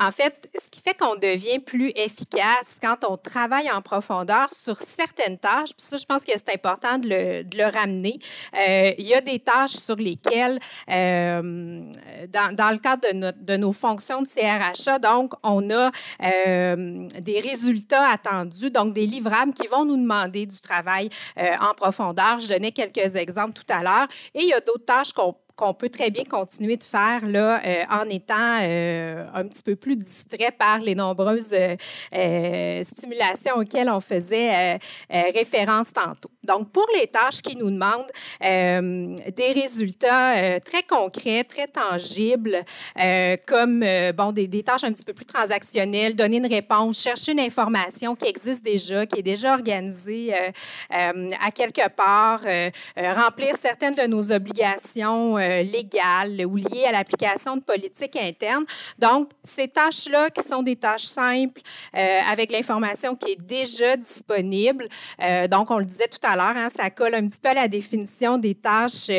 En 0.01 0.11
fait, 0.11 0.49
ce 0.59 0.71
qui 0.71 0.81
fait 0.81 0.95
qu'on 0.95 1.17
devient 1.17 1.59
plus 1.59 1.93
efficace 1.95 2.79
quand 2.81 3.05
on 3.07 3.19
travaille 3.19 3.71
en 3.71 3.83
profondeur 3.83 4.49
sur 4.53 4.77
certaines 4.77 5.39
tâches, 5.39 5.75
puis 5.77 5.87
ça, 5.87 5.99
je 5.99 6.07
pense 6.07 6.25
que 6.25 6.33
c'est 6.35 6.55
important 6.55 6.99
de 6.99 7.09
le, 7.09 7.71
ramener. 7.71 8.19
Euh, 8.59 8.93
il 8.97 9.07
y 9.07 9.15
a 9.15 9.21
des 9.21 9.39
tâches 9.39 9.73
sur 9.73 9.97
lesquelles, 9.97 10.59
euh, 10.91 11.93
dans, 12.29 12.71
le 12.71 12.79
cadre 12.79 13.07
de, 13.33 13.57
nos 13.57 13.73
fonctions 13.73 14.23
de 14.23 14.27
CRHA, 14.27 14.99
donc, 14.99 15.35
on 15.43 15.71
a 15.71 15.91
euh, 16.23 17.07
des 17.21 17.41
résultats 17.41 18.09
attendus, 18.09 18.71
donc 18.71 18.95
des 18.95 19.07
livrables 19.07 19.53
qui 19.53 19.67
vont 19.67 19.85
nous 19.85 19.97
demander 19.97 20.47
du 20.47 20.61
travail 20.61 21.11
en 21.37 21.75
profondeur. 21.75 22.41
Je 22.41 22.49
donnais 22.49 22.73
quelques 22.73 23.17
exemples 23.17 23.53
tout 23.53 23.73
à 23.73 23.83
l'heure. 23.83 24.09
Et 24.35 24.43
il 24.43 24.49
y 24.49 24.55
a 24.55 24.61
d'autres 24.61 24.85
tâches 24.85 25.13
qu'on 25.13 25.35
qu'on 25.57 25.75
peut 25.75 25.89
très 25.89 26.11
bien 26.11 26.25
continuer 26.25 26.77
de 26.77 26.83
faire 26.83 27.27
là, 27.27 27.61
euh, 27.65 27.85
en 27.91 28.09
étant 28.09 28.59
euh, 28.63 29.27
un 29.35 29.45
petit 29.47 29.63
peu 29.63 29.77
plus 29.77 29.97
distrait 29.97 30.51
par 30.51 30.79
les 30.79 30.95
nombreuses 30.95 31.55
euh, 31.55 32.85
stimulations 32.85 33.57
auxquelles 33.57 33.91
on 33.91 34.01
faisait 34.01 34.79
référence 35.11 35.93
tantôt. 35.93 36.31
Donc, 36.43 36.71
pour 36.73 36.87
les 36.99 37.07
tâches 37.07 37.43
qui 37.43 37.57
nous 37.57 37.71
demandent 37.71 38.11
des 38.41 39.53
résultats 39.53 40.61
très 40.61 40.83
concrets, 40.83 41.45
très 41.45 41.67
tangibles, 41.67 42.65
comme 43.47 43.85
bon, 44.15 44.33
des, 44.33 44.49
des, 44.49 44.63
tâches 44.63 44.85
un 44.85 44.93
petit 44.93 45.05
peu 45.05 45.13
plus 45.13 45.27
transactionnelles, 45.27 46.15
donner 46.15 46.39
une 46.39 46.47
réponse, 46.47 47.01
chercher 47.01 47.33
une 47.33 47.41
information 47.41 48.15
qui 48.15 48.27
existe 48.27 48.65
déjà, 48.65 49.07
qui 49.07 49.21
est 49.21 49.23
déjà 49.23 49.55
organisée 49.55 50.35
à 50.91 51.51
quelque 51.55 51.89
part, 51.89 52.41
remplir 52.97 53.57
certaines 53.57 53.95
de 53.95 54.07
nos 54.07 54.33
obligations 54.33 55.39
euh, 55.43 55.63
légales 55.63 56.47
ou 56.47 56.57
liées 56.57 56.85
à 56.87 56.93
l'application 56.93 57.57
de 57.57 57.63
politiques 57.63 58.17
internes. 58.17 58.65
Donc, 58.99 59.31
ces 59.43 59.69
tâches-là 59.69 60.31
qui 60.31 60.43
sont 60.43 60.63
des 60.63 60.77
tâches 60.77 61.05
simples 61.05 61.61
euh, 61.97 62.21
avec 62.31 62.53
l'information 62.53 63.17
qui 63.17 63.33
est 63.33 63.41
déjà 63.41 63.97
disponible. 63.97 64.87
Euh, 65.21 65.49
donc, 65.49 65.71
on 65.71 65.79
le 65.79 65.85
disait 65.85 66.09
tout 66.09 66.25
à 66.27 66.37
l'heure, 66.37 66.57
hein, 66.57 66.69
ça 66.69 66.91
colle 66.91 67.15
un 67.15 67.27
petit 67.27 67.41
peu 67.41 67.51
à 67.51 67.55
la 67.55 67.69
définition 67.69 68.39
des 68.39 68.55
tâches 68.55 69.11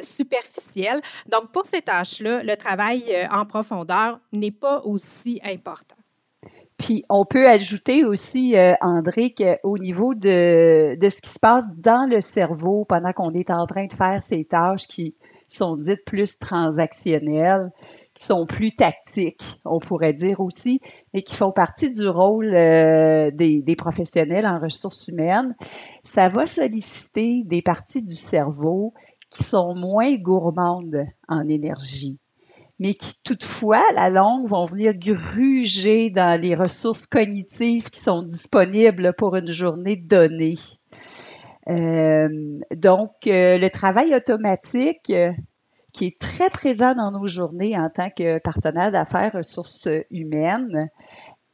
superficielles. 0.00 1.00
Donc, 1.26 1.50
pour 1.52 1.66
ces 1.66 1.82
tâches-là, 1.82 2.42
le 2.42 2.56
travail 2.56 3.04
en 3.30 3.46
profondeur 3.46 4.20
n'est 4.32 4.50
pas 4.50 4.82
aussi 4.84 5.40
important. 5.44 5.96
Puis 6.76 7.04
on 7.08 7.24
peut 7.24 7.48
ajouter 7.48 8.04
aussi, 8.04 8.56
André, 8.80 9.32
qu'au 9.32 9.78
niveau 9.78 10.14
de, 10.14 10.96
de, 10.96 11.08
ce 11.08 11.22
qui 11.22 11.30
se 11.30 11.38
passe 11.38 11.64
dans 11.76 12.08
le 12.08 12.20
cerveau 12.20 12.84
pendant 12.84 13.12
qu'on 13.12 13.32
est 13.32 13.50
en 13.50 13.64
train 13.66 13.86
de 13.86 13.92
faire 13.92 14.22
ces 14.22 14.44
tâches 14.44 14.86
qui, 14.86 15.14
sont 15.54 15.76
dites 15.76 16.04
plus 16.04 16.38
transactionnelles, 16.38 17.70
qui 18.14 18.24
sont 18.24 18.46
plus 18.46 18.72
tactiques, 18.72 19.60
on 19.64 19.78
pourrait 19.78 20.12
dire 20.12 20.40
aussi, 20.40 20.80
et 21.12 21.22
qui 21.22 21.34
font 21.34 21.50
partie 21.50 21.90
du 21.90 22.06
rôle 22.06 22.54
euh, 22.54 23.30
des, 23.32 23.60
des, 23.62 23.76
professionnels 23.76 24.46
en 24.46 24.60
ressources 24.60 25.08
humaines, 25.08 25.56
ça 26.04 26.28
va 26.28 26.46
solliciter 26.46 27.42
des 27.44 27.62
parties 27.62 28.02
du 28.02 28.14
cerveau 28.14 28.94
qui 29.30 29.42
sont 29.42 29.74
moins 29.74 30.14
gourmandes 30.14 31.06
en 31.28 31.48
énergie 31.48 32.18
mais 32.78 32.94
qui 32.94 33.14
toutefois, 33.22 33.82
à 33.90 33.92
la 33.92 34.10
longue, 34.10 34.48
vont 34.48 34.66
venir 34.66 34.94
gruger 34.94 36.10
dans 36.10 36.40
les 36.40 36.54
ressources 36.54 37.06
cognitives 37.06 37.90
qui 37.90 38.00
sont 38.00 38.22
disponibles 38.22 39.14
pour 39.16 39.36
une 39.36 39.52
journée 39.52 39.96
donnée. 39.96 40.56
Donc, 41.66 43.10
le 43.26 43.68
travail 43.68 44.14
automatique, 44.14 45.12
qui 45.92 46.06
est 46.06 46.18
très 46.18 46.50
présent 46.50 46.94
dans 46.94 47.10
nos 47.10 47.26
journées 47.26 47.78
en 47.78 47.88
tant 47.88 48.10
que 48.10 48.38
partenaire 48.38 48.92
d'affaires 48.92 49.32
ressources 49.32 49.88
humaines, 50.10 50.90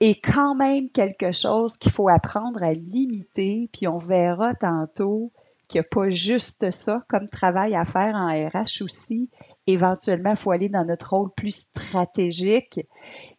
est 0.00 0.20
quand 0.20 0.54
même 0.54 0.88
quelque 0.88 1.30
chose 1.30 1.76
qu'il 1.76 1.92
faut 1.92 2.08
apprendre 2.08 2.62
à 2.62 2.72
limiter, 2.72 3.68
puis 3.72 3.86
on 3.86 3.98
verra 3.98 4.54
tantôt 4.54 5.30
qu'il 5.68 5.80
n'y 5.80 5.86
a 5.86 5.88
pas 5.88 6.08
juste 6.08 6.70
ça 6.70 7.04
comme 7.06 7.28
travail 7.28 7.76
à 7.76 7.84
faire 7.84 8.14
en 8.14 8.28
RH 8.28 8.82
aussi. 8.82 9.30
Éventuellement, 9.66 10.30
il 10.30 10.36
faut 10.36 10.50
aller 10.50 10.68
dans 10.70 10.84
notre 10.84 11.10
rôle 11.10 11.30
plus 11.36 11.54
stratégique. 11.54 12.80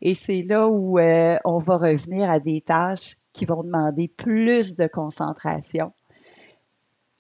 Et 0.02 0.14
c'est 0.14 0.44
là 0.44 0.68
où 0.68 0.98
euh, 0.98 1.38
on 1.44 1.58
va 1.58 1.78
revenir 1.78 2.30
à 2.30 2.40
des 2.40 2.62
tâches 2.62 3.16
qui 3.34 3.46
vont 3.46 3.64
demander 3.64 4.08
plus 4.08 4.78
de 4.78 4.88
concentration 4.88 5.92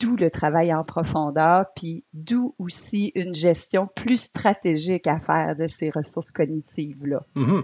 d'où 0.01 0.15
le 0.15 0.29
travail 0.31 0.73
en 0.73 0.83
profondeur, 0.83 1.65
puis 1.75 2.03
d'où 2.13 2.55
aussi 2.57 3.11
une 3.15 3.35
gestion 3.35 3.87
plus 3.95 4.19
stratégique 4.19 5.07
à 5.07 5.19
faire 5.19 5.55
de 5.55 5.67
ces 5.67 5.89
ressources 5.89 6.31
cognitives-là. 6.31 7.21
Mm 7.35 7.61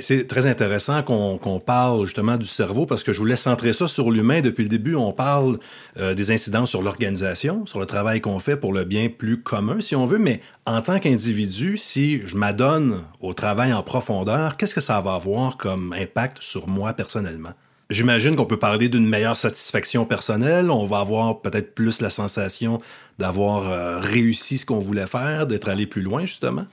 c'est 0.00 0.26
très 0.26 0.46
intéressant 0.46 1.02
qu'on 1.02 1.60
parle 1.60 2.04
justement 2.04 2.36
du 2.36 2.46
cerveau 2.46 2.86
parce 2.86 3.02
que 3.02 3.12
je 3.12 3.18
voulais 3.18 3.36
centrer 3.36 3.72
ça 3.72 3.88
sur 3.88 4.10
l'humain. 4.10 4.40
Depuis 4.40 4.62
le 4.62 4.68
début, 4.68 4.94
on 4.94 5.12
parle 5.12 5.58
euh, 5.98 6.14
des 6.14 6.30
incidences 6.30 6.70
sur 6.70 6.82
l'organisation, 6.82 7.66
sur 7.66 7.80
le 7.80 7.86
travail 7.86 8.20
qu'on 8.20 8.38
fait 8.38 8.56
pour 8.56 8.72
le 8.72 8.84
bien 8.84 9.08
plus 9.08 9.42
commun, 9.42 9.80
si 9.80 9.96
on 9.96 10.06
veut, 10.06 10.18
mais 10.18 10.40
en 10.66 10.82
tant 10.82 10.98
qu'individu, 10.98 11.76
si 11.76 12.20
je 12.26 12.36
m'adonne 12.36 13.04
au 13.20 13.32
travail 13.32 13.72
en 13.72 13.82
profondeur, 13.82 14.56
qu'est-ce 14.56 14.74
que 14.74 14.80
ça 14.80 15.00
va 15.00 15.14
avoir 15.14 15.56
comme 15.56 15.92
impact 15.92 16.42
sur 16.42 16.68
moi 16.68 16.92
personnellement? 16.92 17.52
J'imagine 17.90 18.36
qu'on 18.36 18.44
peut 18.44 18.58
parler 18.58 18.90
d'une 18.90 19.08
meilleure 19.08 19.36
satisfaction 19.38 20.04
personnelle. 20.04 20.70
On 20.70 20.84
va 20.84 20.98
avoir 20.98 21.40
peut-être 21.40 21.74
plus 21.74 22.02
la 22.02 22.10
sensation 22.10 22.82
d'avoir 23.18 23.70
euh, 23.70 23.98
réussi 23.98 24.58
ce 24.58 24.66
qu'on 24.66 24.78
voulait 24.78 25.06
faire, 25.06 25.46
d'être 25.46 25.70
allé 25.70 25.86
plus 25.86 26.02
loin, 26.02 26.26
justement. 26.26 26.66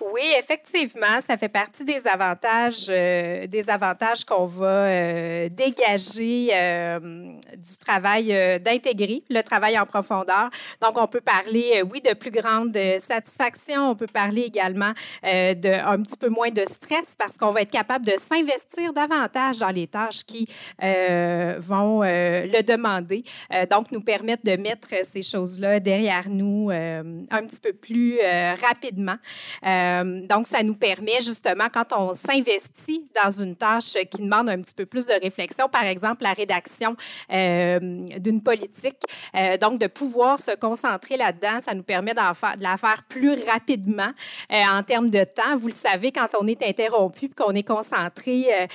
Oui, 0.00 0.22
effectivement, 0.38 1.20
ça 1.20 1.36
fait 1.36 1.48
partie 1.48 1.84
des 1.84 2.06
avantages, 2.06 2.86
euh, 2.90 3.46
des 3.46 3.70
avantages 3.70 4.24
qu'on 4.24 4.44
va 4.44 4.66
euh, 4.66 5.48
dégager 5.48 6.50
euh, 6.52 6.98
du 7.56 7.78
travail 7.78 8.26
d'intégrer 8.60 9.22
le 9.30 9.40
travail 9.42 9.78
en 9.78 9.86
profondeur. 9.86 10.50
Donc, 10.82 10.98
on 10.98 11.06
peut 11.06 11.20
parler, 11.20 11.82
oui, 11.90 12.02
de 12.02 12.14
plus 12.14 12.30
grande 12.30 12.76
satisfaction. 12.98 13.90
On 13.90 13.96
peut 13.96 14.06
parler 14.06 14.42
également 14.42 14.92
de 15.22 15.86
un 15.86 16.02
petit 16.02 16.16
peu 16.18 16.28
moins 16.28 16.50
de 16.50 16.64
stress 16.66 17.16
parce 17.18 17.38
qu'on 17.38 17.50
va 17.50 17.62
être 17.62 17.70
capable 17.70 18.04
de 18.04 18.18
s'investir 18.18 18.92
davantage 18.92 19.58
dans 19.58 19.70
les 19.70 19.86
tâches 19.86 20.24
qui 20.24 20.46
vont 20.78 22.02
le 22.02 22.62
demander. 22.62 23.24
donc, 23.70 23.90
nous 23.92 24.00
permettre 24.00 24.42
de 24.44 24.56
mettre 24.60 24.88
ces 25.04 25.22
choses-là 25.22 25.80
derrière 25.80 26.28
nous 26.28 26.70
un 26.70 27.46
petit 27.46 27.60
peu 27.60 27.72
plus 27.72 28.18
rapidement. 28.60 29.16
Donc, 30.26 30.46
ça 30.46 30.62
nous 30.62 30.74
permet 30.74 31.20
justement, 31.20 31.66
quand 31.72 31.92
on 31.92 32.14
s'investit 32.14 33.06
dans 33.22 33.30
une 33.30 33.56
tâche 33.56 33.94
qui 34.10 34.22
demande 34.22 34.48
un 34.48 34.60
petit 34.60 34.74
peu 34.74 34.86
plus 34.86 35.06
de 35.06 35.14
réflexion, 35.22 35.68
par 35.68 35.84
exemple 35.84 36.22
la 36.22 36.32
rédaction 36.32 36.96
euh, 37.32 37.78
d'une 38.18 38.42
politique, 38.42 39.00
euh, 39.34 39.56
donc 39.56 39.78
de 39.78 39.86
pouvoir 39.86 40.40
se 40.40 40.54
concentrer 40.56 41.16
là-dedans, 41.16 41.60
ça 41.60 41.74
nous 41.74 41.82
permet 41.82 42.14
de 42.14 42.62
la 42.62 42.76
faire 42.76 43.04
plus 43.08 43.34
rapidement 43.44 44.10
en 44.50 44.82
termes 44.82 45.10
de 45.10 45.24
temps. 45.24 45.56
Vous 45.56 45.68
le 45.68 45.72
savez, 45.72 46.12
quand 46.12 46.28
on 46.40 46.46
est 46.46 46.62
interrompu 46.62 47.28
qu'on 47.28 47.52
est 47.52 47.66
concentré 47.66 48.68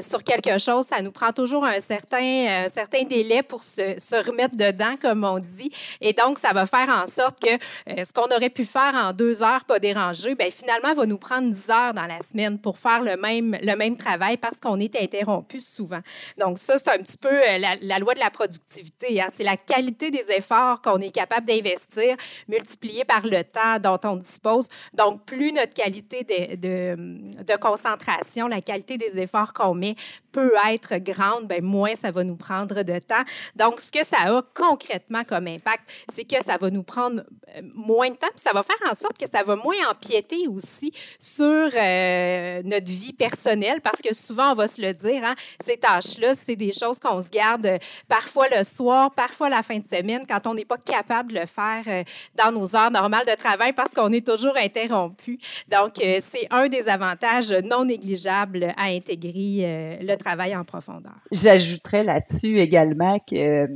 sur 0.00 0.22
quelque 0.22 0.58
chose, 0.58 0.86
ça 0.86 1.02
nous 1.02 1.12
prend 1.12 1.32
toujours 1.32 1.64
un 1.64 1.80
certain, 1.80 2.66
certain 2.68 3.04
délai 3.04 3.42
pour 3.42 3.64
se, 3.64 3.98
se, 3.98 4.16
remettre 4.26 4.56
dedans, 4.56 4.96
comme 5.00 5.24
on 5.24 5.38
dit. 5.38 5.70
Et 6.00 6.12
donc, 6.12 6.38
ça 6.38 6.52
va 6.52 6.66
faire 6.66 6.88
en 6.88 7.06
sorte 7.06 7.40
que 7.40 8.04
ce 8.04 8.12
qu'on 8.12 8.34
aurait 8.34 8.50
pu 8.50 8.64
faire 8.64 8.94
en 8.94 9.12
deux 9.12 9.42
heures, 9.42 9.64
pas 9.64 9.78
dérangé, 9.78 10.34
ben, 10.42 10.50
finalement, 10.50 10.92
va 10.92 11.06
nous 11.06 11.18
prendre 11.18 11.48
10 11.50 11.70
heures 11.70 11.94
dans 11.94 12.06
la 12.06 12.20
semaine 12.20 12.58
pour 12.58 12.76
faire 12.76 13.04
le 13.04 13.16
même, 13.16 13.56
le 13.62 13.76
même 13.76 13.96
travail 13.96 14.36
parce 14.36 14.58
qu'on 14.58 14.80
est 14.80 15.00
interrompu 15.00 15.60
souvent. 15.60 16.00
Donc, 16.36 16.58
ça, 16.58 16.78
c'est 16.78 16.88
un 16.88 16.98
petit 16.98 17.16
peu 17.16 17.28
euh, 17.28 17.58
la, 17.80 17.98
loi 18.00 18.14
de 18.14 18.18
la 18.18 18.30
productivité. 18.30 19.20
Hein. 19.20 19.28
C'est 19.28 19.44
la 19.44 19.56
qualité 19.56 20.10
des 20.10 20.32
efforts 20.32 20.82
qu'on 20.82 20.98
est 20.98 21.12
capable 21.12 21.46
d'investir 21.46 22.16
multiplié 22.48 23.04
par 23.04 23.24
le 23.24 23.44
temps 23.44 23.78
dont 23.78 24.00
on 24.02 24.16
dispose. 24.16 24.68
Donc, 24.92 25.24
plus 25.26 25.52
notre 25.52 25.74
qualité 25.74 26.24
de, 26.24 26.56
de, 26.56 27.44
de 27.44 27.56
concentration, 27.56 28.48
la 28.48 28.62
qualité 28.62 28.98
des 28.98 29.20
efforts 29.20 29.52
qu'on 29.52 29.74
met 29.74 29.94
peut 30.32 30.54
être 30.70 30.96
grande, 30.96 31.46
bien, 31.46 31.60
moins 31.60 31.94
ça 31.94 32.10
va 32.10 32.24
nous 32.24 32.36
prendre 32.36 32.82
de 32.82 32.98
temps. 32.98 33.22
Donc, 33.54 33.80
ce 33.80 33.92
que 33.92 34.04
ça 34.04 34.36
a 34.36 34.42
concrètement 34.54 35.22
comme 35.24 35.46
impact, 35.46 35.88
c'est 36.08 36.24
que 36.24 36.42
ça 36.42 36.56
va 36.56 36.70
nous 36.70 36.82
prendre 36.82 37.22
euh, 37.54 37.60
moins 37.74 38.10
de 38.10 38.16
temps, 38.16 38.28
puis 38.34 38.40
ça 38.40 38.52
va 38.52 38.62
faire 38.62 38.90
en 38.90 38.94
sorte 38.94 39.18
que 39.18 39.28
ça 39.28 39.42
va 39.42 39.54
moins 39.54 39.76
empiéter 39.90 40.31
aussi 40.48 40.92
sur 41.18 41.44
euh, 41.46 42.62
notre 42.64 42.90
vie 42.90 43.12
personnelle, 43.12 43.80
parce 43.80 44.00
que 44.00 44.14
souvent, 44.14 44.52
on 44.52 44.54
va 44.54 44.68
se 44.68 44.80
le 44.80 44.92
dire, 44.92 45.24
hein, 45.24 45.34
ces 45.60 45.76
tâches-là, 45.76 46.34
c'est 46.34 46.56
des 46.56 46.72
choses 46.72 46.98
qu'on 46.98 47.20
se 47.20 47.30
garde 47.30 47.66
euh, 47.66 47.78
parfois 48.08 48.46
le 48.56 48.64
soir, 48.64 49.12
parfois 49.14 49.48
la 49.48 49.62
fin 49.62 49.78
de 49.78 49.84
semaine, 49.84 50.22
quand 50.28 50.46
on 50.46 50.54
n'est 50.54 50.64
pas 50.64 50.78
capable 50.78 51.32
de 51.32 51.40
le 51.40 51.46
faire 51.46 52.04
dans 52.36 52.52
nos 52.52 52.76
heures 52.76 52.90
normales 52.90 53.26
de 53.26 53.34
travail 53.34 53.72
parce 53.72 53.92
qu'on 53.92 54.12
est 54.12 54.26
toujours 54.26 54.56
interrompu. 54.56 55.38
Donc, 55.68 55.94
c'est 55.96 56.46
un 56.50 56.68
des 56.68 56.88
avantages 56.88 57.52
non 57.52 57.84
négligeables 57.84 58.72
à 58.76 58.86
intégrer 58.86 59.98
le 60.00 60.14
travail 60.16 60.56
en 60.56 60.64
profondeur. 60.64 61.14
J'ajouterais 61.30 62.04
là-dessus 62.04 62.58
également 62.58 63.18
que 63.18 63.68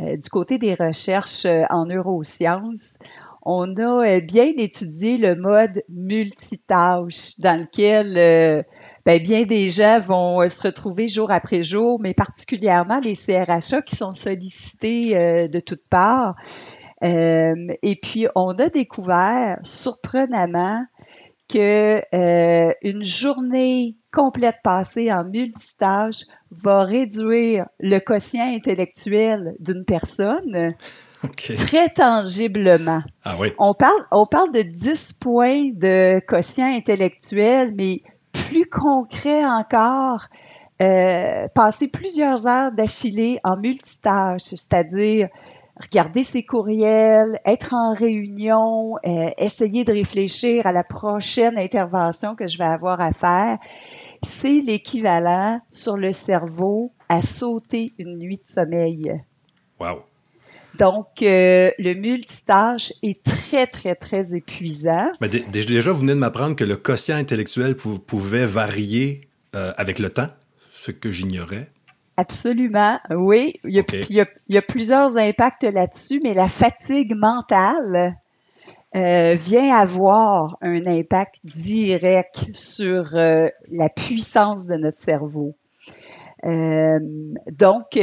euh, 0.00 0.14
du 0.16 0.28
côté 0.30 0.58
des 0.58 0.74
recherches 0.74 1.44
euh, 1.44 1.64
en 1.70 1.86
neurosciences, 1.86 2.98
on 3.42 3.74
a 3.76 4.06
euh, 4.06 4.20
bien 4.20 4.52
étudié 4.56 5.16
le 5.16 5.34
mode 5.34 5.82
multitâche 5.88 7.38
dans 7.38 7.60
lequel 7.60 8.64
ben, 9.06 9.22
bien 9.22 9.44
des 9.44 9.70
gens 9.70 10.00
vont 10.00 10.48
se 10.48 10.62
retrouver 10.62 11.08
jour 11.08 11.30
après 11.30 11.62
jour, 11.62 11.98
mais 12.02 12.14
particulièrement 12.14 13.00
les 13.00 13.14
CRHA 13.14 13.82
qui 13.82 13.96
sont 13.96 14.12
sollicités 14.12 15.48
de 15.48 15.60
toutes 15.60 15.88
parts. 15.88 16.34
et 17.02 17.98
puis, 18.02 18.26
on 18.34 18.50
a 18.50 18.68
découvert, 18.68 19.58
surprenamment, 19.64 20.84
que 21.50 22.02
euh, 22.14 22.72
une 22.82 23.04
journée 23.04 23.96
complète 24.12 24.58
passée 24.62 25.12
en 25.12 25.24
multitâche 25.24 26.22
va 26.50 26.84
réduire 26.84 27.66
le 27.80 27.98
quotient 27.98 28.46
intellectuel 28.46 29.56
d'une 29.58 29.84
personne 29.84 30.74
très 31.58 31.88
tangiblement. 31.90 33.02
Ah 33.24 33.36
oui. 33.38 33.52
On 33.58 33.74
parle, 33.74 34.06
on 34.10 34.26
parle 34.26 34.52
de 34.52 34.62
10 34.62 35.14
points 35.14 35.70
de 35.72 36.20
quotient 36.20 36.72
intellectuel, 36.72 37.74
mais 37.76 38.02
plus 38.32 38.66
concret 38.66 39.44
encore, 39.44 40.26
euh, 40.80 41.46
passer 41.54 41.88
plusieurs 41.88 42.46
heures 42.46 42.72
d'affilée 42.72 43.38
en 43.44 43.56
multitâche, 43.56 44.42
c'est-à-dire 44.42 45.28
regarder 45.80 46.24
ses 46.24 46.42
courriels, 46.42 47.40
être 47.44 47.74
en 47.74 47.92
réunion, 47.94 48.96
euh, 49.06 49.30
essayer 49.38 49.84
de 49.84 49.92
réfléchir 49.92 50.66
à 50.66 50.72
la 50.72 50.84
prochaine 50.84 51.58
intervention 51.58 52.34
que 52.34 52.46
je 52.46 52.58
vais 52.58 52.64
avoir 52.64 53.00
à 53.00 53.12
faire, 53.12 53.58
c'est 54.22 54.60
l'équivalent 54.60 55.60
sur 55.70 55.96
le 55.96 56.12
cerveau 56.12 56.92
à 57.08 57.22
sauter 57.22 57.92
une 57.98 58.18
nuit 58.18 58.36
de 58.36 58.50
sommeil. 58.50 59.22
Wow. 59.78 60.02
Donc, 60.80 61.22
euh, 61.22 61.70
le 61.78 61.92
multitâche 61.92 62.94
est 63.02 63.22
très, 63.22 63.66
très, 63.66 63.94
très 63.94 64.34
épuisant. 64.34 65.10
Mais 65.20 65.28
déjà, 65.28 65.92
vous 65.92 66.00
venez 66.00 66.14
de 66.14 66.18
m'apprendre 66.18 66.56
que 66.56 66.64
le 66.64 66.76
quotient 66.76 67.16
intellectuel 67.16 67.76
pouvait 67.76 68.46
varier 68.46 69.20
euh, 69.54 69.72
avec 69.76 69.98
le 69.98 70.08
temps, 70.08 70.28
ce 70.70 70.90
que 70.90 71.10
j'ignorais. 71.10 71.68
Absolument, 72.16 72.98
oui. 73.10 73.60
Il 73.64 73.74
y 74.48 74.56
a, 74.56 74.62
plusieurs 74.62 75.18
impacts 75.18 75.64
là-dessus, 75.64 76.18
mais 76.24 76.32
la 76.32 76.48
fatigue 76.48 77.14
mentale 77.14 78.16
euh, 78.96 79.36
vient 79.38 79.76
avoir 79.76 80.56
un 80.62 80.86
impact 80.86 81.40
direct 81.44 82.46
sur 82.54 83.10
la 83.12 83.88
puissance 83.94 84.66
de 84.66 84.76
notre 84.76 84.98
cerveau. 84.98 85.54
Euh, 86.46 86.98
donc, 87.52 87.98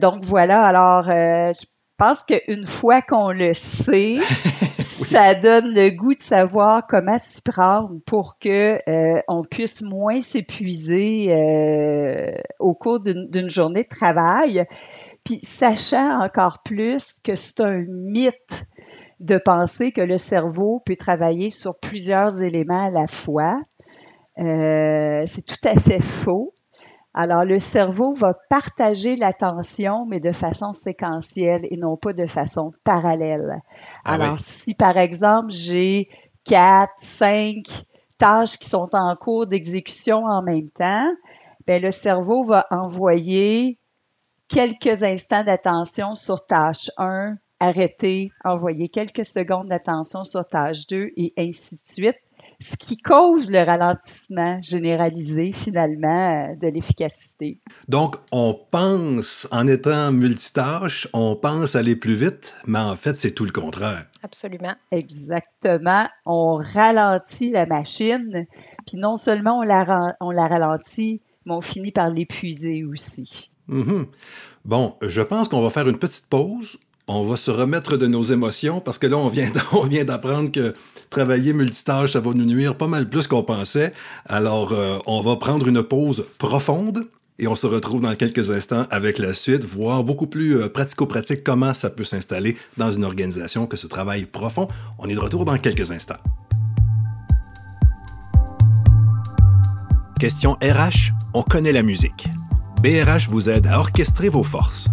donc 0.00 0.24
voilà. 0.26 0.62
Alors, 0.64 1.04
je 1.04 1.64
pense 2.00 2.24
qu'une 2.24 2.66
fois 2.66 3.02
qu'on 3.02 3.30
le 3.30 3.52
sait, 3.52 4.16
ça 4.88 5.34
donne 5.34 5.74
le 5.74 5.90
goût 5.90 6.14
de 6.14 6.22
savoir 6.22 6.86
comment 6.86 7.18
s'y 7.20 7.42
prendre 7.42 8.00
pour 8.06 8.38
que 8.38 8.78
euh, 8.88 9.20
on 9.28 9.42
puisse 9.42 9.82
moins 9.82 10.18
s'épuiser 10.18 11.26
euh, 11.28 12.32
au 12.58 12.72
cours 12.72 13.00
d'une 13.00 13.50
journée 13.50 13.82
de 13.82 13.88
travail. 13.88 14.64
Puis 15.26 15.40
sachant 15.42 16.22
encore 16.22 16.62
plus 16.64 17.20
que 17.22 17.34
c'est 17.34 17.60
un 17.60 17.84
mythe 17.86 18.64
de 19.20 19.36
penser 19.36 19.92
que 19.92 20.00
le 20.00 20.16
cerveau 20.16 20.82
peut 20.86 20.96
travailler 20.96 21.50
sur 21.50 21.78
plusieurs 21.78 22.40
éléments 22.40 22.86
à 22.86 22.90
la 22.90 23.06
fois. 23.06 23.60
Euh, 24.38 25.22
c'est 25.26 25.44
tout 25.44 25.68
à 25.68 25.78
fait 25.78 26.00
faux. 26.00 26.54
Alors, 27.22 27.44
le 27.44 27.58
cerveau 27.58 28.14
va 28.14 28.32
partager 28.48 29.14
l'attention, 29.14 30.06
mais 30.06 30.20
de 30.20 30.32
façon 30.32 30.72
séquentielle 30.72 31.66
et 31.70 31.76
non 31.76 31.98
pas 31.98 32.14
de 32.14 32.26
façon 32.26 32.70
parallèle. 32.82 33.60
Ah 34.06 34.14
Alors, 34.14 34.36
oui. 34.36 34.42
si 34.42 34.74
par 34.74 34.96
exemple, 34.96 35.50
j'ai 35.50 36.08
quatre, 36.44 36.94
cinq 36.98 37.84
tâches 38.16 38.56
qui 38.56 38.70
sont 38.70 38.88
en 38.94 39.14
cours 39.16 39.46
d'exécution 39.46 40.24
en 40.24 40.40
même 40.42 40.70
temps, 40.70 41.12
ben, 41.66 41.82
le 41.82 41.90
cerveau 41.90 42.42
va 42.42 42.64
envoyer 42.70 43.78
quelques 44.48 45.02
instants 45.02 45.44
d'attention 45.44 46.14
sur 46.14 46.46
tâche 46.46 46.90
1, 46.96 47.34
arrêter, 47.60 48.32
envoyer 48.46 48.88
quelques 48.88 49.26
secondes 49.26 49.68
d'attention 49.68 50.24
sur 50.24 50.46
tâche 50.46 50.86
2 50.86 51.10
et 51.18 51.34
ainsi 51.36 51.74
de 51.76 51.82
suite, 51.82 52.18
ce 52.60 52.76
qui 52.76 52.98
cause 52.98 53.50
le 53.50 53.64
ralentissement 53.64 54.60
généralisé 54.60 55.52
finalement 55.52 56.50
euh, 56.50 56.56
de 56.56 56.68
l'efficacité. 56.68 57.58
Donc, 57.88 58.16
on 58.32 58.54
pense, 58.70 59.48
en 59.50 59.66
étant 59.66 60.12
multitâche, 60.12 61.08
on 61.12 61.36
pense 61.36 61.74
aller 61.74 61.96
plus 61.96 62.14
vite, 62.14 62.54
mais 62.66 62.78
en 62.78 62.96
fait, 62.96 63.16
c'est 63.16 63.32
tout 63.32 63.46
le 63.46 63.52
contraire. 63.52 64.06
Absolument. 64.22 64.74
Exactement. 64.92 66.06
On 66.26 66.56
ralentit 66.56 67.50
la 67.50 67.64
machine, 67.66 68.46
puis 68.86 68.98
non 68.98 69.16
seulement 69.16 69.58
on 69.58 69.62
la, 69.62 70.16
on 70.20 70.30
la 70.30 70.46
ralentit, 70.46 71.22
mais 71.46 71.54
on 71.54 71.60
finit 71.62 71.92
par 71.92 72.10
l'épuiser 72.10 72.84
aussi. 72.84 73.50
Mhm. 73.68 74.06
Bon, 74.64 74.96
je 75.00 75.22
pense 75.22 75.48
qu'on 75.48 75.62
va 75.62 75.70
faire 75.70 75.88
une 75.88 75.98
petite 75.98 76.28
pause. 76.28 76.78
On 77.12 77.22
va 77.22 77.36
se 77.36 77.50
remettre 77.50 77.96
de 77.96 78.06
nos 78.06 78.22
émotions 78.22 78.80
parce 78.80 78.96
que 78.96 79.08
là, 79.08 79.16
on 79.72 79.82
vient, 79.82 80.04
d'apprendre 80.04 80.52
que 80.52 80.76
travailler 81.10 81.52
multitâche, 81.52 82.12
ça 82.12 82.20
va 82.20 82.30
nous 82.32 82.44
nuire 82.44 82.76
pas 82.76 82.86
mal 82.86 83.08
plus 83.08 83.26
qu'on 83.26 83.42
pensait. 83.42 83.92
Alors, 84.26 84.72
euh, 84.72 84.96
on 85.06 85.20
va 85.20 85.34
prendre 85.34 85.66
une 85.66 85.82
pause 85.82 86.28
profonde 86.38 87.08
et 87.40 87.48
on 87.48 87.56
se 87.56 87.66
retrouve 87.66 88.00
dans 88.00 88.14
quelques 88.14 88.52
instants 88.52 88.86
avec 88.90 89.18
la 89.18 89.34
suite, 89.34 89.64
voir 89.64 90.04
beaucoup 90.04 90.28
plus 90.28 90.56
euh, 90.56 90.68
pratico-pratique 90.68 91.42
comment 91.42 91.74
ça 91.74 91.90
peut 91.90 92.04
s'installer 92.04 92.56
dans 92.76 92.92
une 92.92 93.02
organisation 93.02 93.66
que 93.66 93.76
ce 93.76 93.88
travail 93.88 94.26
profond. 94.26 94.68
On 95.00 95.08
est 95.08 95.14
de 95.14 95.18
retour 95.18 95.44
dans 95.44 95.58
quelques 95.58 95.90
instants. 95.90 96.20
Question 100.20 100.52
RH, 100.62 101.10
on 101.34 101.42
connaît 101.42 101.72
la 101.72 101.82
musique. 101.82 102.28
BRH 102.84 103.28
vous 103.28 103.50
aide 103.50 103.66
à 103.66 103.80
orchestrer 103.80 104.28
vos 104.28 104.44
forces. 104.44 104.88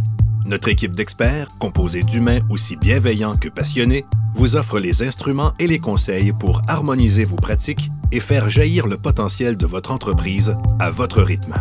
Notre 0.47 0.69
équipe 0.69 0.95
d'experts, 0.95 1.49
composée 1.59 2.03
d'humains 2.03 2.39
aussi 2.49 2.77
bienveillants 2.77 3.35
que 3.35 3.49
passionnés, 3.49 4.05
vous 4.33 4.55
offre 4.55 4.79
les 4.79 5.03
instruments 5.03 5.51
et 5.59 5.67
les 5.67 5.79
conseils 5.79 6.31
pour 6.31 6.61
harmoniser 6.69 7.25
vos 7.25 7.35
pratiques 7.35 7.91
et 8.13 8.21
faire 8.21 8.49
jaillir 8.49 8.87
le 8.87 8.95
potentiel 8.95 9.57
de 9.57 9.65
votre 9.65 9.91
entreprise 9.91 10.55
à 10.79 10.89
votre 10.89 11.21
rythme. 11.21 11.55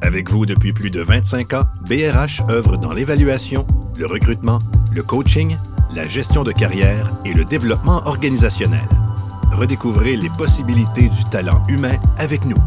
Avec 0.00 0.30
vous 0.30 0.46
depuis 0.46 0.72
plus 0.72 0.92
de 0.92 1.00
25 1.00 1.54
ans, 1.54 1.64
BRH 1.88 2.42
œuvre 2.48 2.76
dans 2.76 2.92
l'évaluation, 2.92 3.66
le 3.98 4.06
recrutement, 4.06 4.60
le 4.92 5.02
coaching, 5.02 5.56
la 5.96 6.06
gestion 6.06 6.44
de 6.44 6.52
carrière 6.52 7.10
et 7.24 7.34
le 7.34 7.44
développement 7.44 8.00
organisationnel. 8.06 8.88
Redécouvrez 9.50 10.14
les 10.14 10.30
possibilités 10.30 11.08
du 11.08 11.24
talent 11.32 11.66
humain 11.68 11.98
avec 12.16 12.44
nous. 12.44 12.62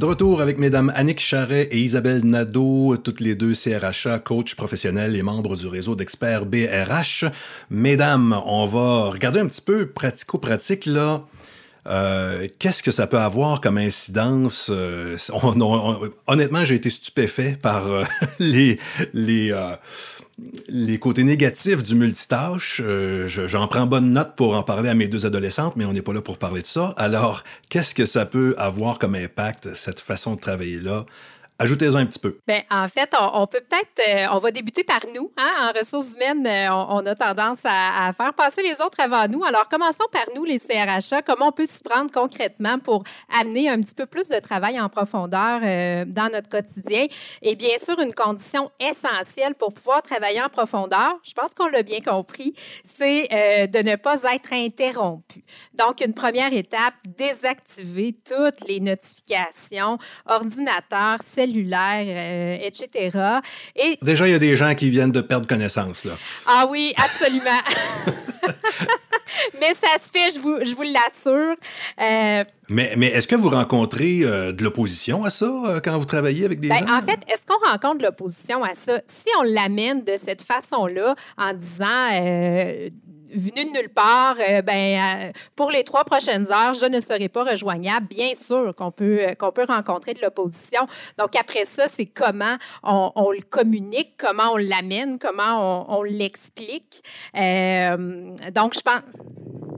De 0.00 0.06
retour 0.06 0.40
avec 0.40 0.58
mesdames 0.58 0.90
Annick 0.96 1.20
Charret 1.20 1.68
et 1.70 1.78
Isabelle 1.78 2.24
Nadeau, 2.24 2.96
toutes 2.96 3.20
les 3.20 3.34
deux 3.34 3.52
CRHA, 3.52 4.18
coach 4.20 4.54
professionnels 4.54 5.14
et 5.14 5.20
membres 5.22 5.56
du 5.58 5.66
réseau 5.66 5.94
d'experts 5.94 6.46
BRH. 6.46 7.26
Mesdames, 7.68 8.40
on 8.46 8.64
va 8.64 9.10
regarder 9.10 9.40
un 9.40 9.46
petit 9.46 9.60
peu 9.60 9.84
pratico-pratique 9.86 10.86
là. 10.86 11.22
Euh, 11.86 12.48
Qu'est-ce 12.58 12.82
que 12.82 12.90
ça 12.90 13.06
peut 13.06 13.18
avoir 13.18 13.60
comme 13.60 13.76
incidence? 13.76 14.70
Euh, 14.72 15.18
on- 15.42 15.60
on- 15.60 15.92
on- 16.04 16.10
honnêtement, 16.28 16.64
j'ai 16.64 16.76
été 16.76 16.88
stupéfait 16.88 17.58
par 17.60 17.86
euh, 17.92 18.02
les, 18.38 18.78
les 20.68 20.98
côtés 20.98 21.24
négatifs 21.24 21.82
du 21.82 21.94
multitâche. 21.94 22.80
Euh, 22.84 23.26
je- 23.28 23.46
J'en 23.46 23.66
prends 23.68 23.86
bonne 23.86 24.12
note 24.12 24.34
pour 24.36 24.56
en 24.56 24.62
parler 24.62 24.88
à 24.88 24.94
mes 24.94 25.08
deux 25.08 25.26
adolescentes, 25.26 25.76
mais 25.76 25.84
on 25.84 25.92
n'est 25.92 26.02
pas 26.02 26.12
là 26.12 26.20
pour 26.22 26.38
parler 26.38 26.62
de 26.62 26.66
ça. 26.66 26.94
Alors, 26.96 27.42
qu'est-ce 27.68 27.94
que 27.94 28.06
ça 28.06 28.26
peut 28.26 28.54
avoir 28.58 28.98
comme 28.98 29.14
impact, 29.14 29.74
cette 29.74 30.00
façon 30.00 30.34
de 30.36 30.40
travailler-là? 30.40 31.06
Ajoutez-en 31.60 31.96
un 31.96 32.06
petit 32.06 32.18
peu. 32.18 32.38
Ben, 32.46 32.62
en 32.70 32.88
fait, 32.88 33.14
on, 33.20 33.46
peut 33.46 33.60
peut-être, 33.60 34.08
euh, 34.08 34.34
on 34.34 34.38
va 34.38 34.50
débuter 34.50 34.82
par 34.82 35.00
nous. 35.14 35.30
Hein? 35.36 35.68
En 35.68 35.78
ressources 35.78 36.14
humaines, 36.14 36.46
euh, 36.46 36.70
on, 36.70 37.04
a 37.04 37.14
tendance 37.14 37.66
à, 37.66 38.10
faire 38.14 38.32
passer 38.32 38.62
les 38.62 38.80
autres 38.80 38.98
avant 38.98 39.28
nous. 39.28 39.44
Alors, 39.44 39.68
commençons 39.68 40.06
par 40.10 40.24
nous, 40.34 40.46
les 40.46 40.58
CRHA. 40.58 41.20
Comment 41.20 41.48
on 41.48 41.52
peut 41.52 41.66
s'y 41.66 41.82
prendre 41.82 42.10
concrètement 42.10 42.78
pour 42.78 43.04
amener 43.38 43.68
un 43.68 43.78
petit 43.78 43.94
peu 43.94 44.06
plus 44.06 44.30
de 44.30 44.38
travail 44.38 44.80
en 44.80 44.88
profondeur 44.88 45.60
euh, 45.62 46.06
dans 46.06 46.32
notre 46.32 46.48
quotidien? 46.48 47.04
Et 47.42 47.56
bien 47.56 47.76
sûr, 47.78 48.00
une 48.00 48.14
condition 48.14 48.70
essentielle 48.80 49.54
pour 49.54 49.74
pouvoir 49.74 50.00
travailler 50.00 50.40
en 50.40 50.48
profondeur, 50.48 51.18
je 51.22 51.34
pense 51.34 51.52
qu'on 51.52 51.68
l'a 51.68 51.82
bien 51.82 52.00
compris, 52.00 52.54
c'est 52.84 53.28
de 53.70 53.82
ne 53.82 53.96
pas 53.96 54.22
être 54.22 54.54
interrompu. 54.54 55.44
Donc, 55.74 56.00
une 56.00 56.14
première 56.14 56.54
étape, 56.54 56.94
désactiver 57.06 58.14
toutes 58.24 58.66
les 58.66 58.80
notifications, 58.80 59.98
ordinateur, 60.26 61.18
cellulaire, 61.50 62.04
euh, 62.06 62.58
etc. 62.66 63.40
Et 63.76 63.98
Déjà, 64.02 64.26
il 64.28 64.32
y 64.32 64.34
a 64.34 64.38
des 64.38 64.56
gens 64.56 64.74
qui 64.74 64.90
viennent 64.90 65.12
de 65.12 65.20
perdre 65.20 65.46
connaissance, 65.46 66.04
là. 66.04 66.12
ah 66.46 66.66
oui, 66.68 66.92
absolument. 66.96 67.60
Mais 69.60 69.74
ça 69.74 69.98
se 69.98 70.10
fait, 70.10 70.34
je 70.34 70.40
vous, 70.40 70.56
je 70.62 70.74
vous 70.74 70.82
l'assure. 70.82 71.54
Euh, 72.00 72.44
Mais, 72.68 72.94
mais 72.96 73.08
est-ce 73.08 73.28
que 73.28 73.36
vous 73.36 73.48
rencontrez 73.48 74.20
euh, 74.22 74.52
de 74.52 74.64
l'opposition 74.64 75.24
à 75.24 75.30
ça 75.30 75.46
euh, 75.46 75.80
quand 75.80 75.96
vous 75.98 76.04
travaillez 76.04 76.44
avec 76.44 76.60
des 76.60 76.68
ben, 76.68 76.78
gens? 76.78 76.96
en 76.96 77.00
fait, 77.00 77.18
est-ce 77.28 77.46
qu'on 77.46 77.70
rencontre 77.70 77.98
de 77.98 78.04
l'opposition 78.04 78.64
à 78.64 78.74
ça? 78.74 79.00
Si 79.06 79.28
on 79.38 79.42
l'amène 79.42 80.04
de 80.04 80.16
cette 80.16 80.42
façon-là, 80.42 81.14
en 81.38 81.52
disant 81.52 82.08
venu 83.34 83.64
de 83.64 83.70
nulle 83.78 83.88
part, 83.88 84.36
euh, 84.40 84.62
ben, 84.62 85.28
euh, 85.28 85.32
pour 85.56 85.70
les 85.70 85.84
trois 85.84 86.04
prochaines 86.04 86.50
heures, 86.52 86.74
je 86.74 86.86
ne 86.86 87.00
serai 87.00 87.28
pas 87.28 87.44
rejoignable, 87.44 88.06
bien 88.08 88.34
sûr 88.34 88.74
qu'on 88.74 88.90
peut, 88.90 89.18
euh, 89.20 89.34
qu'on 89.34 89.52
peut 89.52 89.64
rencontrer 89.68 90.14
de 90.14 90.20
l'opposition. 90.22 90.86
Donc, 91.18 91.36
après 91.36 91.64
ça, 91.64 91.88
c'est 91.88 92.06
comment 92.06 92.56
on, 92.82 93.30
le 93.32 93.42
communique, 93.42 94.14
comment 94.18 94.52
on 94.54 94.56
l'amène, 94.56 95.18
comment 95.18 95.96
on, 95.98 96.02
l'explique. 96.02 97.02
Euh, 97.36 97.96
donc, 98.54 98.74
je 98.74 98.80
pense. 98.80 99.00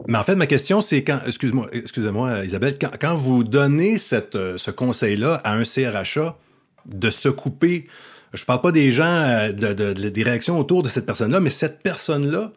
Mais 0.09 0.19
en 0.19 0.23
fait, 0.25 0.35
ma 0.35 0.47
question, 0.47 0.81
c'est 0.81 1.05
quand, 1.05 1.19
excuse-moi, 1.27 1.69
excusez-moi, 1.73 2.45
Isabelle, 2.45 2.77
quand, 2.81 2.91
quand 3.01 3.15
vous 3.15 3.45
donnez 3.45 3.99
cette, 3.99 4.37
ce 4.57 4.71
conseil-là 4.71 5.41
à 5.45 5.53
un 5.55 5.63
CRHA 5.63 6.37
de 6.87 7.11
se 7.11 7.29
couper, 7.29 7.85
je 8.33 8.45
parle 8.45 8.63
pas 8.63 8.73
des 8.73 8.91
gens, 8.93 9.49
de- 9.53 9.75
de- 9.75 10.09
des 10.09 10.23
réactions 10.23 10.59
autour 10.59 10.83
de 10.83 10.89
cette 10.89 11.07
personne-là, 11.07 11.39
mais 11.39 11.51
cette 11.51 11.83
personne-là, 11.83 12.51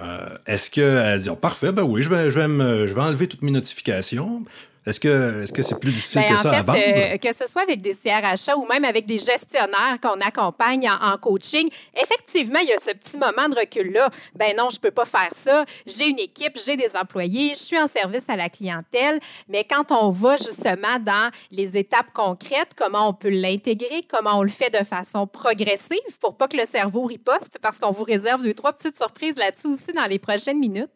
euh, 0.00 0.36
est-ce 0.46 0.70
qu'elle 0.70 1.20
dit, 1.20 1.30
oh, 1.30 1.36
parfait, 1.36 1.72
ben 1.72 1.82
oui, 1.82 2.02
je 2.02 2.08
vais, 2.10 2.30
je 2.30 2.40
vais, 2.40 2.48
me- 2.48 2.86
je 2.86 2.94
vais 2.94 3.00
enlever 3.00 3.28
toutes 3.28 3.42
mes 3.42 3.50
notifications. 3.52 4.44
Est-ce 4.86 5.00
que 5.00 5.42
est-ce 5.42 5.52
que 5.52 5.62
c'est 5.62 5.80
plus 5.80 5.92
difficile 5.92 6.22
Ben, 6.28 6.36
que 6.36 6.42
ça 6.42 6.50
à 6.50 6.54
fait, 6.56 6.62
vendre? 6.62 6.78
euh, 6.78 7.16
que 7.16 7.32
ce 7.32 7.46
soit 7.46 7.62
avec 7.62 7.80
des 7.80 7.94
CRHA 7.94 8.56
ou 8.56 8.66
même 8.66 8.84
avec 8.84 9.06
des 9.06 9.18
gestionnaires 9.18 9.98
qu'on 10.02 10.20
accompagne 10.20 10.88
en, 10.90 11.12
en 11.12 11.16
coaching, 11.16 11.68
effectivement, 11.94 12.58
il 12.60 12.68
y 12.68 12.72
a 12.72 12.78
ce 12.78 12.90
petit 12.90 13.16
moment 13.16 13.48
de 13.48 13.56
recul-là. 13.58 14.10
Ben 14.34 14.54
non, 14.56 14.68
je 14.70 14.78
peux 14.78 14.90
pas 14.90 15.06
faire 15.06 15.30
ça. 15.32 15.64
J'ai 15.86 16.08
une 16.08 16.18
équipe, 16.18 16.58
j'ai 16.64 16.76
des 16.76 16.96
employés, 16.96 17.50
je 17.50 17.60
suis 17.60 17.78
en 17.78 17.86
service 17.86 18.28
à 18.28 18.36
la 18.36 18.48
clientèle. 18.48 19.20
Mais 19.48 19.64
quand 19.64 19.90
on 19.90 20.10
va 20.10 20.36
justement 20.36 20.98
dans 21.00 21.30
les 21.50 21.78
étapes 21.78 22.12
concrètes, 22.12 22.72
comment 22.76 23.08
on 23.08 23.14
peut 23.14 23.30
l'intégrer, 23.30 24.02
comment 24.08 24.38
on 24.38 24.42
le 24.42 24.48
fait 24.48 24.70
de 24.70 24.84
façon 24.84 25.26
progressive 25.26 25.98
pour 26.20 26.36
pas 26.36 26.46
que 26.46 26.56
le 26.56 26.66
cerveau 26.66 27.04
riposte, 27.04 27.58
parce 27.62 27.78
qu'on 27.78 27.90
vous 27.90 28.04
réserve 28.04 28.42
deux, 28.42 28.54
trois 28.54 28.72
petites 28.72 28.96
surprises 28.98 29.36
là-dessus 29.38 29.68
aussi 29.68 29.92
dans 29.92 30.04
les 30.04 30.18
prochaines 30.18 30.58
minutes. 30.58 30.90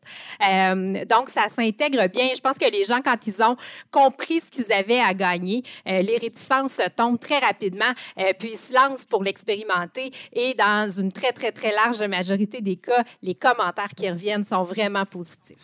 Euh, 0.46 1.04
donc, 1.06 1.30
ça 1.30 1.48
s'intègre 1.48 2.06
bien. 2.08 2.28
Je 2.34 2.40
pense 2.40 2.58
que 2.58 2.70
les 2.70 2.84
gens, 2.84 3.00
quand 3.02 3.16
ils 3.26 3.42
ont 3.42 3.56
compris 3.90 4.40
ce 4.40 4.50
qu'ils 4.50 4.72
avaient 4.72 5.00
à 5.00 5.14
gagner, 5.14 5.62
euh, 5.88 6.02
les 6.02 6.16
réticences 6.16 6.80
tombent 6.96 7.18
très 7.18 7.38
rapidement, 7.38 7.92
euh, 8.18 8.32
puis 8.38 8.50
ils 8.52 8.58
se 8.58 8.74
lancent 8.74 9.06
pour 9.06 9.22
l'expérimenter. 9.24 10.12
Et 10.32 10.54
dans 10.54 10.88
une 10.88 11.12
très, 11.12 11.32
très, 11.32 11.52
très 11.52 11.72
large 11.72 12.02
majorité 12.02 12.60
des 12.60 12.76
cas, 12.76 13.02
les 13.22 13.34
commentaires 13.34 13.94
qui 13.96 14.08
reviennent 14.08 14.44
sont 14.44 14.62
vraiment 14.62 15.04
positifs. 15.04 15.56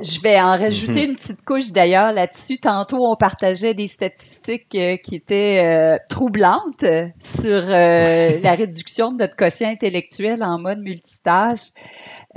Je 0.00 0.20
vais 0.20 0.40
en 0.40 0.58
rajouter 0.58 1.04
une 1.04 1.14
petite 1.14 1.44
couche 1.44 1.70
d'ailleurs 1.70 2.12
là-dessus. 2.12 2.58
Tantôt, 2.58 3.06
on 3.06 3.16
partageait 3.16 3.74
des 3.74 3.86
statistiques 3.86 4.74
euh, 4.74 4.96
qui 4.96 5.16
étaient 5.16 5.62
euh, 5.64 5.96
troublantes 6.08 6.84
sur 7.18 7.62
euh, 7.62 8.40
la 8.42 8.52
réduction 8.52 9.12
de 9.12 9.18
notre 9.18 9.36
quotient 9.36 9.70
intellectuel 9.70 10.42
en 10.42 10.58
mode 10.58 10.80
multitâche. 10.80 11.70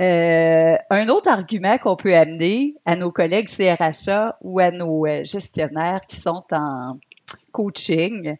Euh, 0.00 0.76
un 0.90 1.08
autre 1.08 1.28
argument 1.28 1.78
qu'on 1.78 1.96
peut 1.96 2.14
amener 2.14 2.74
à 2.84 2.96
nos 2.96 3.10
collègues 3.10 3.48
CRHA 3.48 4.36
ou 4.42 4.60
à 4.60 4.70
nos 4.70 5.06
euh, 5.06 5.24
gestionnaires 5.24 6.02
qui 6.06 6.16
sont 6.16 6.44
en 6.52 6.98
coaching, 7.52 8.36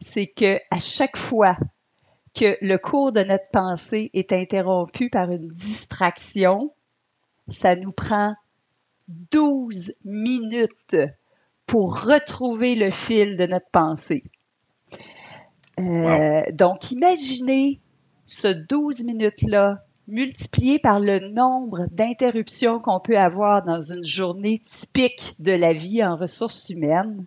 c'est 0.00 0.26
que 0.26 0.60
à 0.70 0.78
chaque 0.78 1.16
fois 1.16 1.56
que 2.34 2.56
le 2.60 2.76
cours 2.76 3.10
de 3.10 3.20
notre 3.20 3.48
pensée 3.50 4.10
est 4.14 4.32
interrompu 4.32 5.10
par 5.10 5.30
une 5.30 5.40
distraction, 5.40 6.72
ça 7.48 7.74
nous 7.74 7.90
prend 7.90 8.34
12 9.08 9.94
minutes 10.04 10.96
pour 11.66 12.00
retrouver 12.02 12.74
le 12.76 12.90
fil 12.90 13.36
de 13.36 13.46
notre 13.46 13.70
pensée. 13.70 14.22
Euh, 15.78 16.42
donc, 16.52 16.90
imaginez 16.92 17.80
ce 18.24 18.48
12 18.48 19.04
minutes-là 19.04 19.85
multiplié 20.08 20.78
par 20.78 21.00
le 21.00 21.18
nombre 21.32 21.86
d'interruptions 21.90 22.78
qu'on 22.78 23.00
peut 23.00 23.18
avoir 23.18 23.62
dans 23.62 23.80
une 23.80 24.04
journée 24.04 24.58
typique 24.58 25.34
de 25.38 25.52
la 25.52 25.72
vie 25.72 26.04
en 26.04 26.16
ressources 26.16 26.68
humaines. 26.70 27.26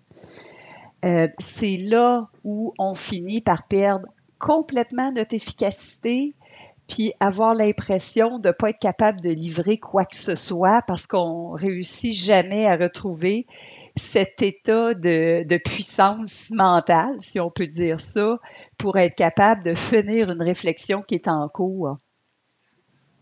Euh, 1.06 1.28
c'est 1.40 1.78
là 1.78 2.30
où 2.44 2.74
on 2.78 2.96
finit 2.96 3.42
par 3.42 3.68
perdre 3.68 4.06
complètement 4.38 5.12
notre 5.12 5.34
efficacité, 5.34 6.34
puis 6.88 7.14
avoir 7.20 7.54
l'impression 7.54 8.40
de 8.40 8.48
ne 8.48 8.54
pas 8.54 8.72
être 8.72 8.80
capable 8.80 9.22
de 9.22 9.30
livrer 9.30 9.78
quoi 9.78 10.06
que 10.06 10.16
ce 10.16 10.36
soit 10.36 10.82
parce 10.88 11.06
qu'on 11.06 11.52
réussit 11.52 12.14
jamais 12.14 12.66
à 12.66 12.76
retrouver 12.76 13.46
cet 13.96 14.42
état 14.42 14.94
de, 14.94 15.58
puissance 15.58 16.50
mentale, 16.52 17.18
si 17.20 17.40
on 17.40 17.50
peut 17.50 17.68
dire 17.68 18.00
ça, 18.00 18.38
pour 18.78 18.98
être 18.98 19.16
capable 19.16 19.64
de 19.64 19.76
finir 19.76 20.32
une 20.32 20.42
réflexion 20.42 21.02
qui 21.02 21.16
est 21.16 21.28
en 21.28 21.48
cours. 21.50 21.98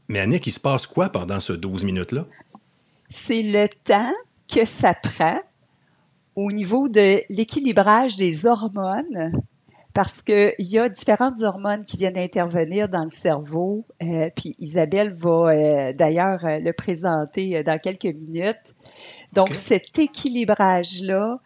Mais 0.08 0.20
Annick, 0.20 0.48
il 0.48 0.52
se 0.52 0.60
passe 0.60 0.88
quoi 0.88 1.10
pendant 1.10 1.40
ce 1.40 1.54
12 1.54 1.84
minutes-là? 1.84 2.26
C'est 3.10 3.44
le 3.44 3.68
temps 3.68 4.14
que 4.48 4.66
ça 4.66 4.94
prend 4.94 5.40
au 6.36 6.52
niveau 6.52 6.88
de 6.88 7.22
l'équilibrage 7.30 8.16
des 8.16 8.46
hormones 8.46 9.32
parce 9.98 10.22
qu'il 10.22 10.54
y 10.60 10.78
a 10.78 10.90
différentes 10.90 11.42
hormones 11.42 11.84
qui 11.84 11.98
viennent 11.98 12.20
intervenir 12.20 12.88
dans 12.88 13.04
le 13.04 13.10
cerveau. 13.10 13.84
Euh, 14.04 14.30
puis 14.36 14.56
Isabelle 14.60 15.12
va 15.12 15.30
euh, 15.30 15.92
d'ailleurs 15.94 16.46
euh, 16.46 16.60
le 16.60 16.72
présenter 16.72 17.64
dans 17.64 17.80
quelques 17.80 18.16
minutes. 18.16 18.76
Donc, 19.34 19.56
cet 19.56 19.98
équilibrage-là, 19.98 21.40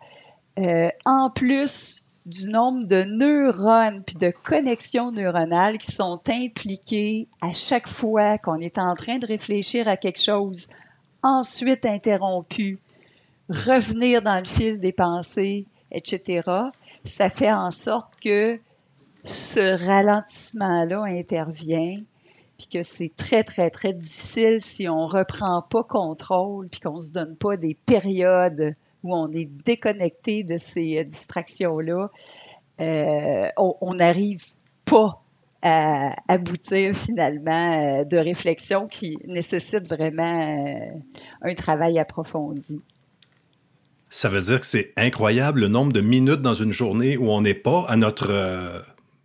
en 1.05 1.29
plus 1.29 2.05
du 2.25 2.49
nombre 2.49 2.85
de 2.85 3.03
neurones 3.03 4.03
puis 4.03 4.15
de 4.15 4.31
connexions 4.43 5.11
neuronales 5.11 5.77
qui 5.77 5.91
sont 5.91 6.21
impliquées 6.27 7.27
à 7.41 7.51
chaque 7.53 7.87
fois 7.87 8.37
qu'on 8.37 8.59
est 8.59 8.77
en 8.77 8.95
train 8.95 9.17
de 9.17 9.25
réfléchir 9.25 9.87
à 9.87 9.97
quelque 9.97 10.21
chose, 10.21 10.67
ensuite 11.23 11.85
interrompu, 11.85 12.77
revenir 13.49 14.21
dans 14.21 14.39
le 14.39 14.45
fil 14.45 14.79
des 14.79 14.93
pensées, 14.93 15.65
etc 15.91 16.69
ça 17.05 17.29
fait 17.29 17.51
en 17.51 17.71
sorte 17.71 18.19
que 18.19 18.59
ce 19.25 19.85
ralentissement-là 19.85 21.03
intervient, 21.03 21.99
puis 22.57 22.67
que 22.67 22.83
c'est 22.83 23.11
très, 23.15 23.43
très, 23.43 23.69
très 23.69 23.93
difficile 23.93 24.59
si 24.61 24.87
on 24.87 25.07
ne 25.07 25.11
reprend 25.11 25.61
pas 25.61 25.83
contrôle, 25.83 26.67
puis 26.69 26.79
qu'on 26.79 26.95
ne 26.95 26.99
se 26.99 27.11
donne 27.11 27.35
pas 27.35 27.57
des 27.57 27.75
périodes 27.85 28.75
où 29.03 29.15
on 29.15 29.31
est 29.31 29.49
déconnecté 29.65 30.43
de 30.43 30.57
ces 30.57 30.99
euh, 30.99 31.03
distractions-là. 31.03 32.09
Euh, 32.79 33.47
on 33.57 33.93
n'arrive 33.93 34.43
pas 34.85 35.21
à 35.61 36.15
aboutir 36.27 36.95
finalement 36.95 38.01
euh, 38.01 38.03
de 38.03 38.17
réflexion 38.17 38.87
qui 38.87 39.17
nécessite 39.25 39.87
vraiment 39.87 40.91
un 41.41 41.53
travail 41.55 41.99
approfondi. 41.99 42.81
Ça 44.09 44.29
veut 44.29 44.41
dire 44.41 44.59
que 44.59 44.65
c'est 44.65 44.91
incroyable 44.97 45.61
le 45.61 45.67
nombre 45.67 45.93
de 45.93 46.01
minutes 46.01 46.41
dans 46.41 46.53
une 46.53 46.73
journée 46.73 47.17
où 47.17 47.29
on 47.29 47.41
n'est 47.41 47.53
pas 47.53 47.85
à 47.87 47.95
notre 47.95 48.31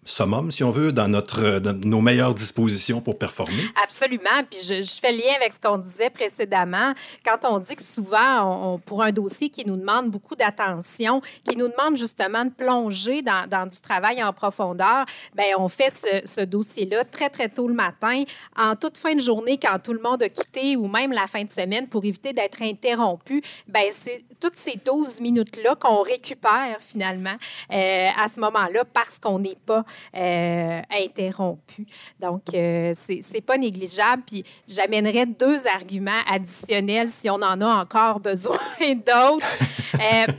summum, 0.06 0.50
si 0.50 0.64
on 0.64 0.70
veut, 0.70 0.92
dans, 0.92 1.08
notre, 1.08 1.60
nos 1.84 2.00
meilleures 2.00 2.32
dispositions 2.32 3.00
pour 3.00 3.18
performer. 3.18 3.52
Absolument. 3.82 4.42
Puis 4.50 4.60
je, 4.66 4.98
fais 5.00 5.12
lien 5.12 5.34
avec 5.38 5.52
ce 5.52 5.60
qu'on 5.60 5.78
disait 5.78 6.10
précédemment. 6.10 6.94
Quand 7.24 7.44
on 7.44 7.58
dit 7.58 7.76
que 7.76 7.82
souvent, 7.82 8.80
pour 8.86 9.02
un 9.02 9.12
dossier 9.12 9.50
qui 9.50 9.66
nous 9.66 9.76
demande 9.76 10.10
beaucoup 10.10 10.36
d'attention, 10.36 11.20
qui 11.46 11.56
nous 11.56 11.68
demande 11.68 11.96
justement 11.96 12.44
de 12.44 12.50
plonger 12.50 13.20
dans, 13.22 13.66
du 13.66 13.80
travail 13.80 14.22
en 14.22 14.32
profondeur, 14.32 15.04
bien, 15.34 15.56
on 15.58 15.68
fait 15.68 15.90
ce, 15.90 16.26
ce 16.26 16.40
dossier-là 16.40 17.04
très, 17.04 17.28
très 17.28 17.48
tôt 17.48 17.68
le 17.68 17.74
matin, 17.74 18.22
en 18.56 18.76
toute 18.76 18.96
fin 18.96 19.14
de 19.14 19.20
journée, 19.20 19.58
quand 19.58 19.78
tout 19.82 19.92
le 19.92 20.00
monde 20.00 20.22
a 20.22 20.28
quitté, 20.28 20.76
ou 20.76 20.88
même 20.88 21.12
la 21.12 21.26
fin 21.26 21.44
de 21.44 21.50
semaine, 21.50 21.88
pour 21.88 22.04
éviter 22.04 22.32
d'être 22.32 22.62
interrompu. 22.62 23.42
Bien, 23.66 23.88
c'est 23.90 24.24
toutes 24.40 24.56
ces 24.56 24.78
12 24.84 25.20
minutes-là 25.20 25.74
qu'on 25.74 26.02
récupère 26.02 26.76
finalement 26.80 27.36
euh, 27.72 28.08
à 28.16 28.28
ce 28.28 28.40
moment-là 28.40 28.84
parce 28.84 29.18
qu'on 29.18 29.38
n'est 29.38 29.58
pas 29.66 29.84
euh, 30.16 30.80
interrompu. 30.90 31.86
Donc, 32.20 32.42
euh, 32.54 32.92
c'est 32.94 33.44
pas 33.44 33.58
négligeable. 33.58 34.22
Puis, 34.26 34.44
j'amènerais 34.68 35.26
deux 35.26 35.66
arguments 35.66 36.22
additionnels 36.28 37.10
si 37.10 37.28
on 37.30 37.34
en 37.34 37.60
a 37.60 37.66
encore 37.66 38.20
besoin 38.20 38.58
d'autres. 38.80 39.46
Euh, 39.94 40.32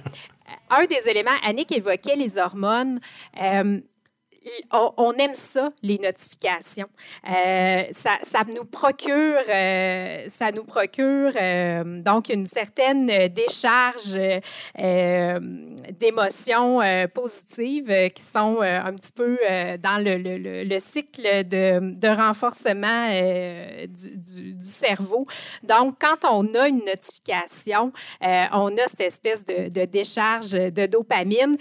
un 0.69 0.85
des 0.85 1.09
éléments, 1.09 1.31
Annick 1.45 1.71
évoquait 1.71 2.15
les 2.15 2.37
hormones 2.37 2.99
on, 4.71 5.13
aime 5.13 5.35
ça, 5.35 5.69
les 5.81 5.97
notifications. 5.97 6.87
Euh, 7.29 7.83
ça, 7.91 8.43
nous 8.53 8.65
procure, 8.65 9.39
euh, 9.49 10.25
ça 10.27 10.51
nous 10.51 10.63
procure 10.63 11.31
euh, 11.35 12.01
donc 12.01 12.29
une 12.29 12.45
certaine 12.45 13.07
décharge 13.29 14.19
d'émotions 15.99 16.79
positives 17.13 18.11
qui 18.13 18.23
sont 18.23 18.61
un 18.61 18.93
petit 18.93 19.11
peu 19.11 19.37
dans 19.79 20.03
le, 20.03 20.17
le, 20.17 20.63
le 20.63 20.79
cycle 20.79 21.21
de, 21.45 22.07
renforcement 22.07 23.09
du, 23.87 24.55
cerveau. 24.59 25.27
Donc, 25.63 25.95
quand 25.99 26.27
on 26.29 26.53
a 26.55 26.67
une 26.67 26.83
notification, 26.85 27.91
on 28.21 28.77
a 28.77 28.87
cette 28.87 29.01
espèce 29.01 29.45
de 29.45 29.85
décharge 29.85 30.51
de 30.51 30.85
dopamine 30.85 31.57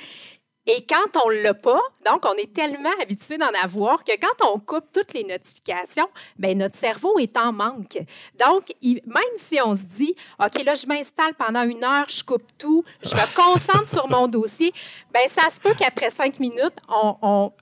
et 0.66 0.85
quand 0.85 1.20
on 1.24 1.31
ne 1.31 1.42
l'a 1.42 1.55
pas, 1.55 1.81
donc 2.05 2.24
on 2.24 2.35
est 2.35 2.52
tellement 2.52 2.90
habitué 3.00 3.38
d'en 3.38 3.52
avoir 3.62 4.02
que 4.02 4.12
quand 4.20 4.52
on 4.52 4.59
coupe 4.59 4.87
toutes 4.92 5.14
les 5.14 5.22
notifications, 5.22 6.09
ben 6.38 6.59
notre 6.59 6.74
cerveau 6.74 7.18
est 7.18 7.37
en 7.37 7.52
manque. 7.52 7.98
Donc, 8.38 8.74
même 8.83 9.37
si 9.37 9.61
on 9.64 9.74
se 9.74 9.85
dit, 9.85 10.14
OK, 10.40 10.64
là, 10.64 10.74
je 10.74 10.87
m'installe 10.87 11.35
pendant 11.35 11.62
une 11.62 11.85
heure, 11.85 12.09
je 12.09 12.24
coupe 12.24 12.46
tout, 12.59 12.85
je 13.02 13.14
me 13.14 13.37
concentre 13.37 13.88
sur 13.88 14.09
mon 14.11 14.26
dossier, 14.29 14.72
ben 15.12 15.29
ça 15.29 15.48
se 15.50 15.61
peut 15.61 15.74
qu'après 15.79 16.11
cinq 16.11 16.40
minutes, 16.40 16.76
on 16.88 17.16
on, 17.22 17.52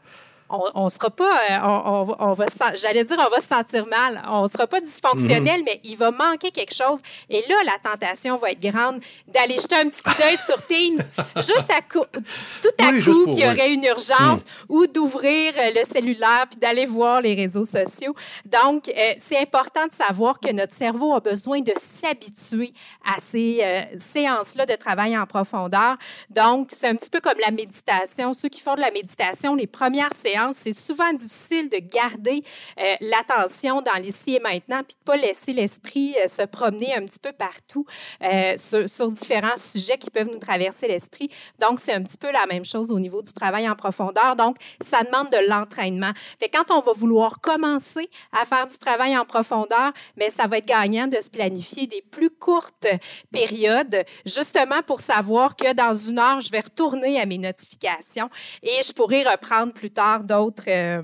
ne 0.50 0.88
sera 0.90 1.10
pas, 1.10 1.40
euh, 1.50 2.14
on, 2.18 2.32
va, 2.34 2.46
j'allais 2.74 3.04
dire, 3.04 3.16
on 3.18 3.30
va 3.30 3.40
se 3.40 3.48
sentir 3.48 3.86
mal. 3.86 4.22
On 4.28 4.46
sera 4.46 4.66
pas 4.66 4.80
dysfonctionnel, 4.80 5.60
mhm. 5.60 5.64
mais 5.64 5.80
il 5.84 5.96
va 5.96 6.10
manquer 6.10 6.50
quelque 6.50 6.74
chose. 6.74 7.00
Et 7.30 7.42
là, 7.48 7.56
la 7.64 7.90
tentation 7.90 8.36
va 8.36 8.50
être 8.50 8.60
grande 8.60 9.00
d'aller 9.26 9.56
jeter 9.56 9.76
un 9.76 9.88
petit 9.88 10.02
coup 10.02 10.12
d'œil 10.18 10.36
sur 10.36 10.64
Teams, 10.66 10.98
juste 11.36 11.70
à 11.70 11.80
tout 11.80 12.68
à 12.78 12.92
coup 12.92 13.24
qu'il 13.26 13.38
y 13.38 13.46
aurait 13.46 13.72
une 13.72 13.84
urgence, 13.84 14.44
mhm. 14.44 14.76
ou 14.76 14.86
d'ouvrir 14.86 15.54
euh, 15.56 15.70
le 15.74 15.84
cellulaire 15.84 16.46
puis 16.50 16.60
d'aller 16.60 16.86
voir 16.86 17.20
les 17.20 17.34
réseaux 17.34 17.64
sociaux. 17.64 18.14
Donc, 18.44 18.88
euh, 18.88 19.14
c'est 19.18 19.38
important 19.38 19.86
de 19.86 19.92
savoir 19.92 20.38
que 20.40 20.52
notre 20.52 20.74
cerveau 20.74 21.14
a 21.14 21.20
besoin 21.20 21.60
de 21.60 21.72
s'habituer 21.76 22.72
à 23.04 23.20
ces 23.20 23.62
séances-là 23.98 24.66
de 24.66 24.74
travail 24.74 25.16
en 25.16 25.26
profondeur. 25.26 25.96
Donc, 26.30 26.68
c'est 26.72 26.88
un 26.88 26.96
petit 26.96 27.10
peu 27.10 27.20
comme 27.20 27.38
la 27.44 27.50
méditation. 27.50 28.34
Ceux 28.34 28.48
qui 28.48 28.60
font 28.60 28.74
de 28.74 28.80
la 28.80 28.90
méditation, 28.90 29.54
les 29.54 29.66
premières 29.66 30.14
séances 30.14 30.33
c'est 30.52 30.72
souvent 30.72 31.12
difficile 31.12 31.68
de 31.68 31.78
garder 31.78 32.42
euh, 32.80 32.94
l'attention 33.00 33.82
dans 33.82 34.00
l'ici 34.00 34.36
et 34.36 34.40
maintenant, 34.40 34.82
puis 34.82 34.96
de 34.96 35.12
ne 35.12 35.16
pas 35.16 35.16
laisser 35.16 35.52
l'esprit 35.52 36.14
euh, 36.22 36.28
se 36.28 36.42
promener 36.42 36.94
un 36.94 37.04
petit 37.04 37.18
peu 37.18 37.32
partout 37.32 37.86
euh, 38.22 38.56
sur, 38.56 39.10
différents 39.10 39.56
sujets 39.56 39.98
qui 39.98 40.10
peuvent 40.10 40.30
nous 40.30 40.38
traverser 40.38 40.88
l'esprit. 40.88 41.28
Donc, 41.60 41.80
c'est 41.80 41.92
un 41.92 42.02
petit 42.02 42.16
peu 42.16 42.30
la 42.32 42.46
même 42.46 42.64
chose 42.64 42.90
au 42.90 42.98
niveau 42.98 43.22
du 43.22 43.32
travail 43.32 43.68
en 43.68 43.76
profondeur. 43.76 44.36
Donc, 44.36 44.56
ça 44.80 45.02
demande 45.02 45.30
de 45.30 45.48
l'entraînement. 45.48 46.12
Fait 46.40 46.48
quand 46.48 46.70
on 46.70 46.80
va 46.80 46.92
vouloir 46.92 47.40
commencer 47.40 48.08
à 48.32 48.44
faire 48.44 48.66
du 48.66 48.78
travail 48.78 49.16
en 49.16 49.24
profondeur, 49.24 49.92
mais 50.16 50.30
ça 50.30 50.46
va 50.46 50.58
être 50.58 50.66
gagnant 50.66 51.06
de 51.06 51.20
se 51.20 51.30
planifier 51.30 51.86
des 51.86 52.02
plus 52.02 52.30
courtes 52.30 52.86
périodes, 53.30 54.04
justement 54.24 54.82
pour 54.86 55.00
savoir 55.00 55.56
que 55.56 55.72
dans 55.74 55.94
une 55.94 56.18
heure, 56.18 56.40
je 56.40 56.50
vais 56.50 56.60
retourner 56.60 57.20
à 57.20 57.26
mes 57.26 57.38
notifications 57.38 58.28
et 58.62 58.82
je 58.82 58.92
pourrai 58.92 59.22
reprendre 59.22 59.72
plus 59.72 59.90
tard 59.90 60.23
d'autres, 60.24 60.64
euh, 60.68 61.02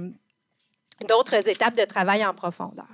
d'autres 1.09 1.49
étapes 1.49 1.77
de 1.77 1.85
travail 1.85 2.25
en 2.25 2.33
profondeur. 2.33 2.87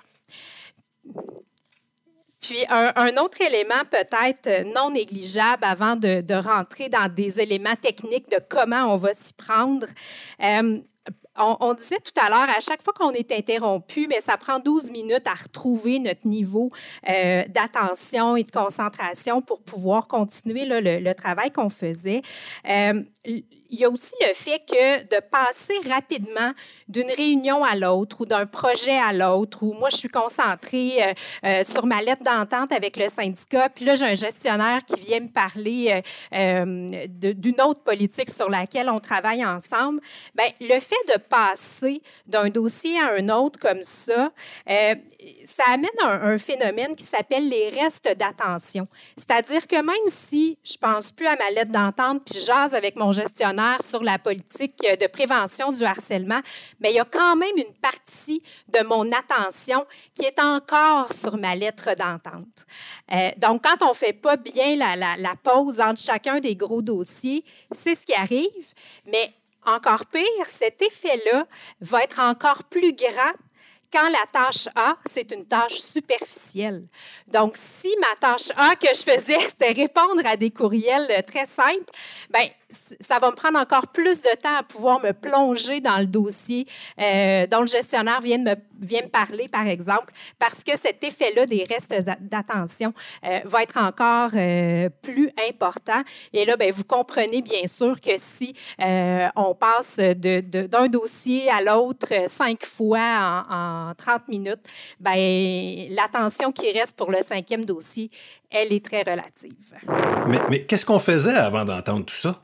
Puis 2.40 2.64
un, 2.68 3.16
autre 3.16 3.40
élément 3.40 3.82
peut-être 3.90 4.72
non 4.72 4.90
négligeable 4.90 5.64
avant 5.64 5.96
de, 5.96 6.34
rentrer 6.34 6.88
dans 6.88 7.12
des 7.12 7.40
éléments 7.40 7.74
techniques 7.74 8.30
de 8.30 8.38
comment 8.48 8.92
on 8.92 8.96
va 8.96 9.14
s'y 9.14 9.32
prendre. 9.32 9.86
Euh, 10.42 10.78
on, 11.38 11.74
disait 11.74 11.98
tout 11.98 12.18
à 12.20 12.30
l'heure, 12.30 12.48
à 12.56 12.60
chaque 12.60 12.82
fois 12.82 12.92
qu'on 12.92 13.10
est 13.10 13.30
interrompu, 13.32 14.06
mais 14.08 14.20
ça 14.20 14.36
prend 14.36 14.58
12 14.58 14.90
minutes 14.90 15.26
à 15.26 15.34
retrouver 15.34 15.98
notre 15.98 16.26
niveau 16.26 16.70
euh, 17.08 17.44
d'attention 17.48 18.36
et 18.36 18.42
de 18.42 18.50
concentration 18.50 19.42
pour 19.42 19.60
pouvoir 19.62 20.06
continuer 20.06 20.64
le, 20.66 21.12
travail 21.14 21.50
qu'on 21.50 21.70
faisait 21.70 22.22
il 23.70 23.80
y 23.80 23.84
a 23.84 23.90
aussi 23.90 24.14
le 24.26 24.34
fait 24.34 24.60
que 24.66 25.02
de 25.04 25.20
passer 25.20 25.74
rapidement 25.88 26.52
d'une 26.88 27.10
réunion 27.10 27.64
à 27.64 27.74
l'autre 27.74 28.20
ou 28.20 28.26
d'un 28.26 28.46
projet 28.46 28.98
à 28.98 29.12
l'autre, 29.12 29.62
où 29.62 29.72
moi, 29.72 29.88
je 29.90 29.96
suis 29.96 30.08
concentrée 30.08 31.02
euh, 31.02 31.12
euh, 31.44 31.64
sur 31.64 31.86
ma 31.86 32.02
lettre 32.02 32.22
d'entente 32.22 32.72
avec 32.72 32.96
le 32.96 33.08
syndicat, 33.08 33.68
puis 33.68 33.84
là, 33.84 33.94
j'ai 33.94 34.06
un 34.06 34.14
gestionnaire 34.14 34.84
qui 34.84 35.00
vient 35.00 35.20
me 35.20 35.28
parler 35.28 36.02
euh, 36.32 37.06
d'une 37.16 37.60
autre 37.60 37.82
politique 37.82 38.30
sur 38.30 38.48
laquelle 38.48 38.88
on 38.88 39.00
travaille 39.00 39.44
ensemble. 39.44 40.00
Bien, 40.34 40.48
le 40.60 40.80
fait 40.80 40.94
de 41.14 41.18
passer 41.18 42.02
d'un 42.26 42.48
dossier 42.48 42.98
à 43.00 43.14
un 43.14 43.28
autre 43.28 43.58
comme 43.58 43.82
ça, 43.82 44.30
ça 45.44 45.64
amène 45.72 45.90
un, 46.00 46.38
phénomène 46.38 46.94
qui 46.94 47.04
s'appelle 47.04 47.48
les 47.48 47.70
restes 47.70 48.08
d'attention. 48.16 48.84
C'est-à-dire 49.16 49.66
que 49.66 49.76
même 49.76 50.08
si 50.08 50.58
je 50.62 50.76
pense 50.76 51.12
plus 51.12 51.26
à 51.26 51.36
ma 51.36 51.50
lettre 51.50 51.72
d'entente, 51.72 52.22
puis 52.24 52.40
jase 52.40 52.74
avec 52.74 52.96
mon 52.96 53.12
gestionnaire 53.12 53.82
sur 53.82 54.02
la 54.02 54.18
politique 54.18 54.78
de 54.82 55.06
prévention 55.06 55.72
du 55.72 55.84
harcèlement, 55.84 56.40
mais 56.80 56.90
il 56.90 56.96
y 56.96 57.00
a 57.00 57.04
quand 57.04 57.36
même 57.36 57.56
une 57.56 57.74
partie 57.74 58.42
de 58.68 58.84
mon 58.84 59.10
attention 59.12 59.86
qui 60.14 60.24
est 60.24 60.38
encore 60.38 61.12
sur 61.12 61.36
ma 61.36 61.54
lettre 61.54 61.90
d'entente. 61.96 62.66
Euh, 63.12 63.30
donc, 63.38 63.64
quand 63.64 63.88
on 63.88 63.94
fait 63.94 64.12
pas 64.12 64.36
bien 64.36 64.76
la 64.76 65.34
pause 65.42 65.80
entre 65.80 66.00
chacun 66.00 66.40
des 66.40 66.56
gros 66.56 66.82
dossiers, 66.82 67.44
c'est 67.72 67.94
ce 67.94 68.06
qui 68.06 68.14
arrive, 68.14 68.74
mais 69.06 69.32
encore 69.66 70.06
pire, 70.06 70.46
cet 70.46 70.80
effet-là 70.80 71.46
va 71.80 72.02
être 72.02 72.20
encore 72.20 72.64
plus 72.64 72.92
grand 72.92 73.32
quand 73.96 74.10
la 74.10 74.26
tâche 74.30 74.68
A, 74.74 74.96
c'est 75.06 75.32
une 75.32 75.46
tâche 75.46 75.80
superficielle. 75.80 76.84
Donc, 77.28 77.52
si 77.56 77.88
ma 77.98 78.14
tâche 78.20 78.50
A 78.56 78.76
que 78.76 78.88
je 78.88 79.02
faisais, 79.02 79.38
c'était 79.48 79.72
répondre 79.72 80.20
à 80.26 80.36
des 80.36 80.50
courriels 80.50 81.24
très 81.26 81.46
simples, 81.46 81.90
ben 82.30 82.46
ça 82.68 83.18
va 83.18 83.30
me 83.30 83.36
prendre 83.36 83.58
encore 83.58 83.86
plus 83.88 84.20
de 84.20 84.36
temps 84.36 84.56
à 84.56 84.62
pouvoir 84.62 85.00
me 85.00 85.12
plonger 85.12 85.80
dans 85.80 85.98
le 85.98 86.06
dossier 86.06 86.66
euh, 87.00 87.46
dont 87.46 87.60
le 87.60 87.68
gestionnaire 87.68 88.20
vient 88.20 88.38
de 88.38 88.50
me, 88.50 88.56
vient 88.80 89.02
me 89.02 89.08
parler, 89.08 89.48
par 89.48 89.66
exemple, 89.66 90.12
parce 90.38 90.62
que 90.62 90.76
cet 90.76 91.02
effet-là 91.04 91.46
des 91.46 91.64
restes 91.64 91.94
d'attention 92.20 92.92
euh, 93.24 93.40
va 93.44 93.62
être 93.62 93.78
encore 93.78 94.30
euh, 94.34 94.88
plus 95.02 95.30
important. 95.48 96.02
Et 96.32 96.44
là, 96.44 96.56
bien, 96.56 96.70
vous 96.72 96.84
comprenez 96.84 97.42
bien 97.42 97.66
sûr 97.66 98.00
que 98.00 98.18
si 98.18 98.54
on 98.78 99.54
passe 99.54 99.98
d'un 99.98 100.42
de, 100.42 100.86
dossier 100.88 101.50
à 101.50 101.62
l'autre 101.62 102.28
cinq 102.28 102.64
fois 102.64 103.44
en, 103.48 103.90
en 103.90 103.94
30 103.94 104.28
minutes, 104.28 104.62
bien, 105.00 105.86
l'attention 105.90 106.52
qui 106.52 106.70
reste 106.72 106.96
pour 106.96 107.10
le 107.10 107.22
cinquième 107.22 107.64
dossier, 107.64 108.10
elle 108.50 108.72
est 108.72 108.84
très 108.84 109.02
relative. 109.02 109.74
Mais, 110.26 110.40
mais 110.48 110.64
qu'est-ce 110.64 110.86
qu'on 110.86 110.98
faisait 110.98 111.34
avant 111.34 111.64
d'entendre 111.64 112.04
tout 112.04 112.14
ça? 112.14 112.40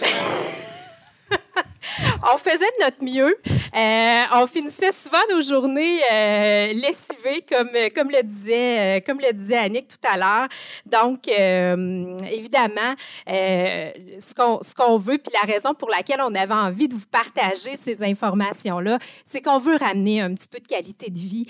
on 2.32 2.36
faisait 2.36 2.58
de 2.58 2.84
notre 2.84 3.04
mieux. 3.04 3.36
Euh, 3.76 4.22
on 4.34 4.46
finissait 4.46 4.92
souvent 4.92 5.18
nos 5.30 5.40
journées 5.40 6.00
euh, 6.12 6.72
lessivées, 6.74 7.44
comme, 7.48 7.70
comme, 7.94 8.10
le 8.10 8.22
disait, 8.22 8.98
euh, 8.98 9.00
comme 9.04 9.20
le 9.20 9.32
disait 9.32 9.56
Annick 9.56 9.88
tout 9.88 10.08
à 10.08 10.16
l'heure. 10.16 10.48
Donc, 10.86 11.28
évidemment, 11.28 12.94
ce 13.26 14.74
qu'on 14.74 14.96
veut, 14.98 15.18
puis 15.18 15.32
la 15.42 15.52
raison 15.52 15.74
pour 15.74 15.90
laquelle 15.90 16.20
on 16.20 16.34
avait 16.34 16.54
envie 16.54 16.88
de 16.88 16.94
vous 16.94 17.06
partager 17.10 17.76
ces 17.76 18.02
informations-là, 18.02 18.98
c'est 19.24 19.40
qu'on 19.40 19.58
veut 19.58 19.76
ramener 19.76 20.20
un 20.20 20.34
petit 20.34 20.48
peu 20.48 20.58
de 20.58 20.66
qualité 20.66 21.10
de 21.10 21.18
vie 21.18 21.46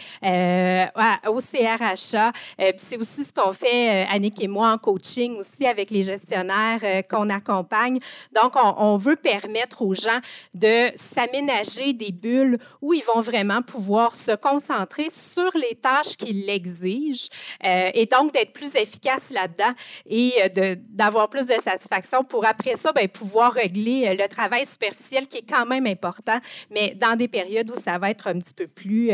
au 1.26 1.40
CRHA. 1.40 2.32
c'est 2.76 2.96
aussi 2.96 3.24
ce 3.24 3.32
qu'on 3.32 3.52
fait, 3.52 4.06
Annick 4.10 4.42
et 4.42 4.48
moi, 4.48 4.72
en 4.72 4.78
coaching, 4.78 5.36
aussi 5.38 5.66
avec 5.66 5.90
les 5.90 6.02
gestionnaires 6.02 6.80
qu'on 7.08 7.30
accompagne. 7.30 7.98
Donc, 8.40 8.52
on, 8.56 8.74
on 8.78 8.96
veut 8.96 9.16
permettre 9.16 9.82
aux 9.82 9.94
gens 9.94 10.19
de 10.54 10.90
s'aménager 10.96 11.92
des 11.92 12.12
bulles 12.12 12.58
où 12.82 12.94
ils 12.94 13.04
vont 13.04 13.20
vraiment 13.20 13.62
pouvoir 13.62 14.14
se 14.14 14.32
concentrer 14.32 15.08
sur 15.10 15.50
les 15.54 15.76
tâches 15.76 16.16
qui 16.16 16.32
l'exigent 16.32 17.28
euh, 17.64 17.90
et 17.94 18.06
donc 18.06 18.32
d'être 18.32 18.52
plus 18.52 18.74
efficaces 18.76 19.32
là-dedans 19.32 19.72
et 20.06 20.32
euh, 20.42 20.76
d'avoir 20.88 21.28
plus 21.28 21.46
de 21.46 21.54
satisfaction 21.60 22.24
pour 22.24 22.46
après 22.46 22.76
ça 22.76 22.92
bien, 22.92 23.08
pouvoir 23.08 23.52
régler 23.52 24.08
euh, 24.08 24.22
le 24.22 24.28
travail 24.28 24.66
superficiel 24.66 25.26
qui 25.26 25.38
est 25.38 25.48
quand 25.48 25.66
même 25.66 25.86
important, 25.86 26.38
mais 26.70 26.96
dans 26.98 27.16
des 27.16 27.28
périodes 27.28 27.70
où 27.70 27.78
ça 27.78 27.98
va 27.98 28.10
être 28.10 28.28
un 28.28 28.38
petit 28.38 28.54
peu 28.54 28.66
plus 28.66 29.10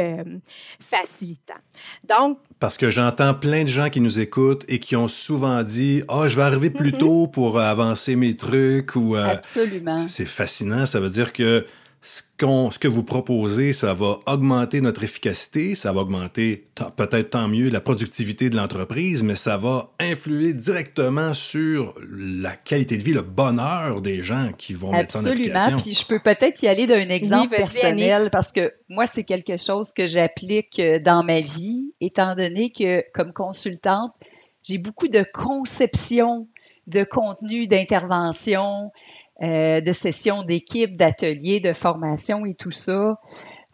facilitant. 0.80 1.54
Donc, 2.08 2.38
parce 2.58 2.76
que 2.76 2.90
j'entends 2.90 3.34
plein 3.34 3.64
de 3.64 3.68
gens 3.68 3.88
qui 3.88 4.00
nous 4.00 4.20
écoutent 4.20 4.64
et 4.68 4.78
qui 4.78 4.96
ont 4.96 5.08
souvent 5.08 5.62
dit 5.62 6.02
Ah, 6.08 6.20
oh, 6.20 6.28
je 6.28 6.36
vais 6.36 6.42
arriver 6.42 6.70
plus 6.70 6.92
mm-hmm. 6.92 6.98
tôt 6.98 7.26
pour 7.26 7.60
avancer 7.60 8.16
mes 8.16 8.34
trucs 8.34 8.96
ou. 8.96 9.16
Absolument. 9.16 10.06
C'est 10.08 10.26
fascinant. 10.26 10.86
Ça 10.96 11.02
veut 11.02 11.10
dire 11.10 11.34
que 11.34 11.66
ce, 12.00 12.22
ce, 12.22 12.78
que 12.78 12.88
vous 12.88 13.02
proposez, 13.02 13.72
ça 13.74 13.92
va 13.92 14.18
augmenter 14.24 14.80
notre 14.80 15.04
efficacité, 15.04 15.74
ça 15.74 15.92
va 15.92 16.00
augmenter 16.00 16.64
peut-être 16.96 17.28
tant 17.28 17.48
mieux 17.48 17.68
la 17.68 17.82
productivité 17.82 18.48
de 18.48 18.56
l'entreprise, 18.56 19.22
mais 19.22 19.36
ça 19.36 19.58
va 19.58 19.90
influer 20.00 20.54
directement 20.54 21.34
sur 21.34 21.92
la 22.10 22.56
qualité 22.56 22.96
de 22.96 23.02
vie, 23.02 23.12
le 23.12 23.20
bonheur 23.20 24.00
des 24.00 24.22
gens 24.22 24.52
qui 24.56 24.72
vont 24.72 24.90
mettre 24.90 25.12
ça 25.12 25.18
en 25.18 25.26
application. 25.26 25.54
Absolument. 25.54 25.82
Puis 25.82 25.92
je 25.92 26.06
peux 26.06 26.20
peut-être 26.20 26.62
y 26.62 26.68
aller 26.68 26.86
d'un 26.86 27.10
exemple 27.10 27.54
personnel 27.54 28.30
parce 28.32 28.52
que 28.52 28.72
moi, 28.88 29.04
c'est 29.04 29.24
quelque 29.24 29.58
chose 29.58 29.92
que 29.92 30.06
j'applique 30.06 30.78
euh, 30.78 30.98
dans 30.98 31.22
ma 31.22 31.40
vie, 31.40 31.92
étant 32.00 32.34
donné 32.34 32.70
que 32.70 33.04
comme 33.12 33.34
consultante, 33.34 34.12
j'ai 34.62 34.78
beaucoup 34.78 35.08
de 35.08 35.26
conception 35.34 36.48
de 36.86 37.04
contenu 37.04 37.66
d'intervention, 37.66 38.92
euh, 39.42 39.82
de 39.82 39.92
sessions 39.92 40.44
d'équipe, 40.44 40.96
d'ateliers, 40.96 41.60
de 41.60 41.74
formation 41.74 42.46
et 42.46 42.54
tout 42.54 42.70
ça, 42.70 43.20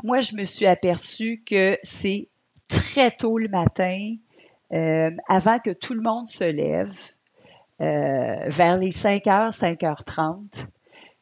moi, 0.03 0.19
je 0.19 0.35
me 0.35 0.45
suis 0.45 0.67
aperçue 0.67 1.45
que 1.47 1.79
c'est 1.85 2.29
très 2.67 3.13
tôt 3.13 3.39
le 3.39 3.49
matin, 3.49 4.17
euh, 4.73 5.11
avant 5.29 5.61
que 5.61 5.71
tout 5.71 5.95
le 5.95 6.03
monde 6.03 6.29
se 6.29 6.43
lève, 6.43 6.99
euh, 7.81 8.49
vers 8.49 8.77
les 8.77 8.91
5h, 8.91 9.57
5h30, 9.57 10.67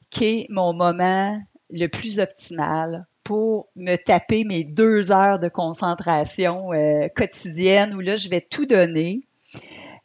qui 0.08 0.24
est 0.24 0.46
mon 0.48 0.72
moment 0.72 1.38
le 1.68 1.86
plus 1.88 2.18
optimal 2.18 3.06
pour 3.22 3.68
me 3.76 3.96
taper 3.96 4.44
mes 4.44 4.64
deux 4.64 5.12
heures 5.12 5.38
de 5.38 5.48
concentration 5.48 6.70
quotidienne 7.14 7.94
où 7.94 8.00
là, 8.00 8.16
je 8.16 8.30
vais 8.30 8.40
tout 8.40 8.64
donner. 8.64 9.20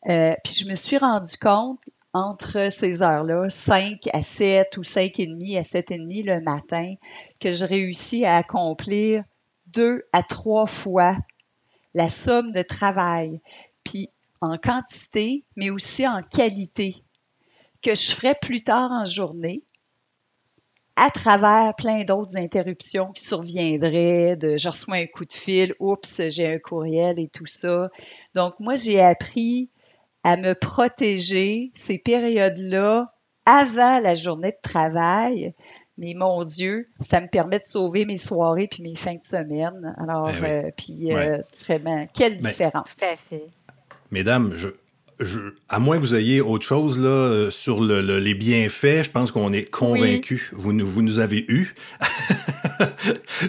puis 0.04 0.54
je 0.54 0.70
me 0.70 0.76
suis 0.76 0.98
rendu 0.98 1.38
compte 1.38 1.80
entre 2.16 2.72
ces 2.72 3.02
heures-là, 3.04 3.50
5 3.50 4.08
à 4.14 4.24
7 4.24 4.78
ou 4.78 4.86
5 4.86 5.20
et 5.20 5.28
demi 5.28 5.58
à 5.58 5.66
7 5.66 5.92
et 5.92 5.98
demi 5.98 6.24
le 6.24 6.40
matin, 6.40 6.94
que 7.42 7.54
je 7.54 7.66
réussis 7.66 8.24
à 8.24 8.38
accomplir 8.38 9.26
deux 9.68 10.06
à 10.14 10.24
trois 10.24 10.66
fois 10.66 11.18
la 11.94 12.10
somme 12.10 12.54
de 12.54 12.62
travail, 12.62 13.42
puis 13.84 14.10
en 14.40 14.56
quantité, 14.56 15.44
mais 15.58 15.70
aussi 15.70 16.08
en 16.08 16.22
qualité, 16.22 17.04
que 17.82 17.94
je 17.94 18.14
ferai 18.14 18.34
plus 18.42 18.64
tard 18.64 18.92
en 18.94 19.04
journée, 19.04 19.64
à 20.96 21.10
travers 21.10 21.76
plein 21.76 22.06
d'autres 22.06 22.38
interruptions 22.38 23.12
qui 23.12 23.26
surviendraient, 23.26 24.38
de 24.38 24.56
je 24.56 24.70
reçois 24.70 24.96
un 24.96 25.08
coup 25.08 25.26
de 25.26 25.34
fil, 25.34 25.76
oups, 25.80 26.30
j'ai 26.30 26.48
un 26.48 26.60
courriel 26.60 27.20
et 27.20 27.28
tout 27.28 27.46
ça. 27.46 27.90
Donc, 28.36 28.58
moi, 28.62 28.78
j'ai 28.78 29.02
appris 29.02 29.70
à 30.26 30.38
me 30.38 30.56
protéger 30.56 31.72
ces 31.76 32.00
périodes-là 32.00 33.14
avant 33.46 34.00
la 34.00 34.16
journée 34.16 34.52
de 34.52 34.70
travail. 34.70 35.54
Mais 36.00 36.16
mon 36.16 36.44
Dieu, 36.44 36.90
ça 37.00 37.22
me 37.22 37.28
permet 37.28 37.60
de 37.60 37.66
sauver 37.66 38.06
mes 38.06 38.18
soirées 38.18 38.68
puis 38.68 38.82
mes 38.82 38.96
fins 38.96 39.14
de 39.14 39.24
semaine. 39.24 39.96
Alors, 40.00 40.32
eh 40.32 40.44
euh, 40.44 40.70
puis 40.76 41.14
euh, 41.14 41.38
vraiment, 41.64 42.08
quelle 42.12 42.38
différence. 42.38 42.96
Tout 42.96 43.06
à 43.06 43.16
fait. 43.16 43.46
Mesdames, 44.10 44.54
je, 44.56 44.70
je, 45.20 45.40
à 45.70 45.78
moins 45.78 45.98
que 45.98 46.02
vous 46.02 46.16
ayez 46.16 46.42
autre 46.42 46.66
chose 46.66 47.00
là, 47.00 47.08
euh, 47.08 47.52
sur 47.52 47.80
le, 47.80 48.02
les 48.18 48.34
bienfaits, 48.34 49.04
je 49.04 49.12
pense 49.12 49.32
qu'on 49.32 49.54
est 49.54 49.70
convaincus. 49.70 50.50
Vous, 50.54 50.74
vous 50.84 51.02
nous 51.04 51.20
avez 51.20 51.46
eu. 51.48 51.76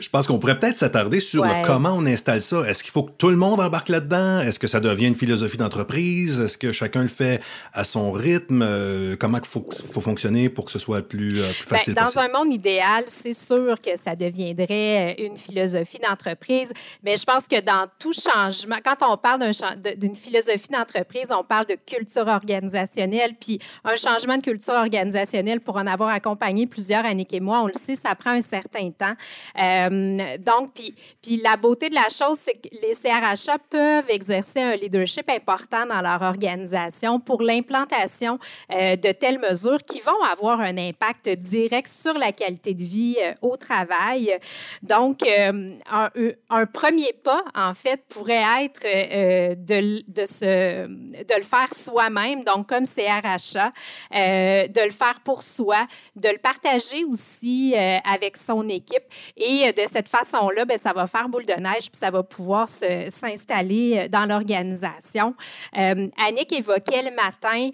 je 0.01 0.11
pense 0.11 0.27
qu'on 0.27 0.39
pourrait 0.39 0.59
peut-être 0.59 0.77
s'attarder 0.77 1.21
sur 1.21 1.47
comment 1.65 1.95
on 1.97 2.07
installe 2.07 2.41
ça. 2.41 2.63
Est-ce 2.69 2.83
qu'il 2.83 2.93
faut 2.93 3.03
que 3.03 3.13
tout 3.13 3.31
le 3.31 3.37
monde 3.37 3.61
embarque 3.61 3.89
là-dedans? 3.89 4.41
Est-ce 4.41 4.59
que 4.59 4.67
ça 4.67 4.81
devient 4.81 5.07
une 5.07 5.15
philosophie 5.15 5.57
d'entreprise? 5.57 6.41
Est-ce 6.41 6.59
que 6.59 6.73
chacun 6.73 7.03
le 7.03 7.09
fait 7.09 7.41
à 7.73 7.85
son 7.85 8.13
rythme? 8.13 8.63
Euh, 8.63 9.17
comment 9.19 9.39
il 9.39 9.47
faut, 9.47 9.67
faut, 9.91 10.01
fonctionner 10.01 10.49
pour 10.49 10.65
que 10.65 10.71
ce 10.71 10.79
soit 10.79 11.03
plus, 11.03 11.41
euh, 11.41 11.53
plus 11.53 11.71
ben, 11.71 11.77
facile? 11.77 11.95
dans 11.95 12.19
un 12.19 12.29
monde 12.29 12.53
idéal, 12.53 13.05
c'est 13.07 13.35
sûr 13.35 13.81
que 13.81 13.97
ça 13.97 14.15
deviendrait 14.17 15.17
euh, 15.19 15.27
une 15.27 15.37
philosophie 15.37 15.99
d'entreprise, 15.99 16.73
mais 17.03 17.17
je 17.17 17.25
pense 17.25 17.47
que 17.47 17.61
dans 17.61 17.87
tout 17.99 18.13
changement, 18.13 18.77
quand 18.85 18.97
on 19.11 19.17
parle 19.17 19.51
d'une 19.97 20.15
philosophie 20.15 20.69
d'entreprise, 20.71 21.29
on 21.31 21.45
parle 21.45 21.67
de 21.67 21.77
culture 21.87 22.27
organisationnelle, 22.27 23.33
puis 23.41 23.59
un 23.85 23.97
changement 23.97 24.37
de 24.37 24.43
culture 24.43 24.75
organisationnelle, 24.75 25.61
pour 25.61 25.77
en 25.77 25.87
avoir 25.87 26.11
accompagné 26.11 26.67
plusieurs, 26.67 27.05
Annick 27.05 27.33
et 27.33 27.41
moi, 27.41 27.61
on 27.63 27.67
le 27.67 27.75
sait, 27.75 27.97
ça 27.97 28.15
prend 28.15 28.31
un 28.31 28.41
certain 28.41 28.91
temps. 28.91 29.15
Euh, 29.59 29.86
donc, 29.91 30.75
puis, 31.23 31.41
la 31.43 31.57
beauté 31.57 31.89
de 31.89 31.95
la 31.95 32.09
chose, 32.09 32.39
c'est 32.39 32.55
que 32.55 32.69
les 32.83 32.95
CRHA 32.95 33.59
peuvent 33.71 34.11
exercer 34.11 34.61
un 34.61 34.77
leadership 34.77 35.29
important 35.31 35.87
dans 35.87 36.01
leur 36.01 36.23
organisation 36.23 37.21
pour 37.21 37.43
l'implantation 37.43 38.39
de 38.71 39.13
telles 39.13 39.39
mesures 39.39 39.83
qui 39.83 40.01
vont 40.01 40.23
avoir 40.23 40.61
un 40.61 40.77
impact 40.77 41.29
direct 41.29 41.89
sur 41.89 42.15
la 42.15 42.33
qualité 42.33 42.75
de 42.75 42.83
vie 42.83 43.17
au 43.43 43.57
travail. 43.57 44.37
Donc, 44.83 45.21
un, 45.29 46.67
premier 46.73 47.13
pas, 47.13 47.45
en 47.55 47.75
fait, 47.75 48.03
pourrait 48.09 48.45
être 48.65 48.83
de, 48.83 50.03
de, 50.09 50.27
se, 50.27 50.87
de 50.87 51.35
le 51.35 51.43
faire 51.43 51.73
soi-même, 51.75 52.45
donc 52.45 52.69
comme 52.69 52.85
CRHA, 52.87 53.73
euh, 54.15 54.69
de 54.69 54.81
le 54.81 54.91
faire 54.91 55.21
pour 55.25 55.43
soi, 55.43 55.87
de 56.15 56.29
le 56.29 56.39
partager 56.39 57.05
aussi 57.05 57.75
euh, 57.75 57.99
avec 58.05 58.37
son 58.37 58.69
équipe. 58.69 59.05
Et 59.37 59.66
de 59.73 59.83
cette 59.87 60.09
façon-là, 60.09 60.65
ben, 60.65 60.79
ça 60.79 60.93
va 60.93 61.07
faire 61.07 61.29
boule 61.29 61.47
de 61.47 61.55
neige, 61.55 61.91
puis 61.91 61.99
ça 61.99 62.11
va 62.11 62.23
pouvoir 62.23 62.69
s'installer 62.69 64.09
dans 64.09 64.27
l'organisation. 64.27 65.35
Euh, 65.77 66.09
Annick 66.19 66.53
évoquait 66.53 67.03
le 67.03 67.11
matin 67.11 67.71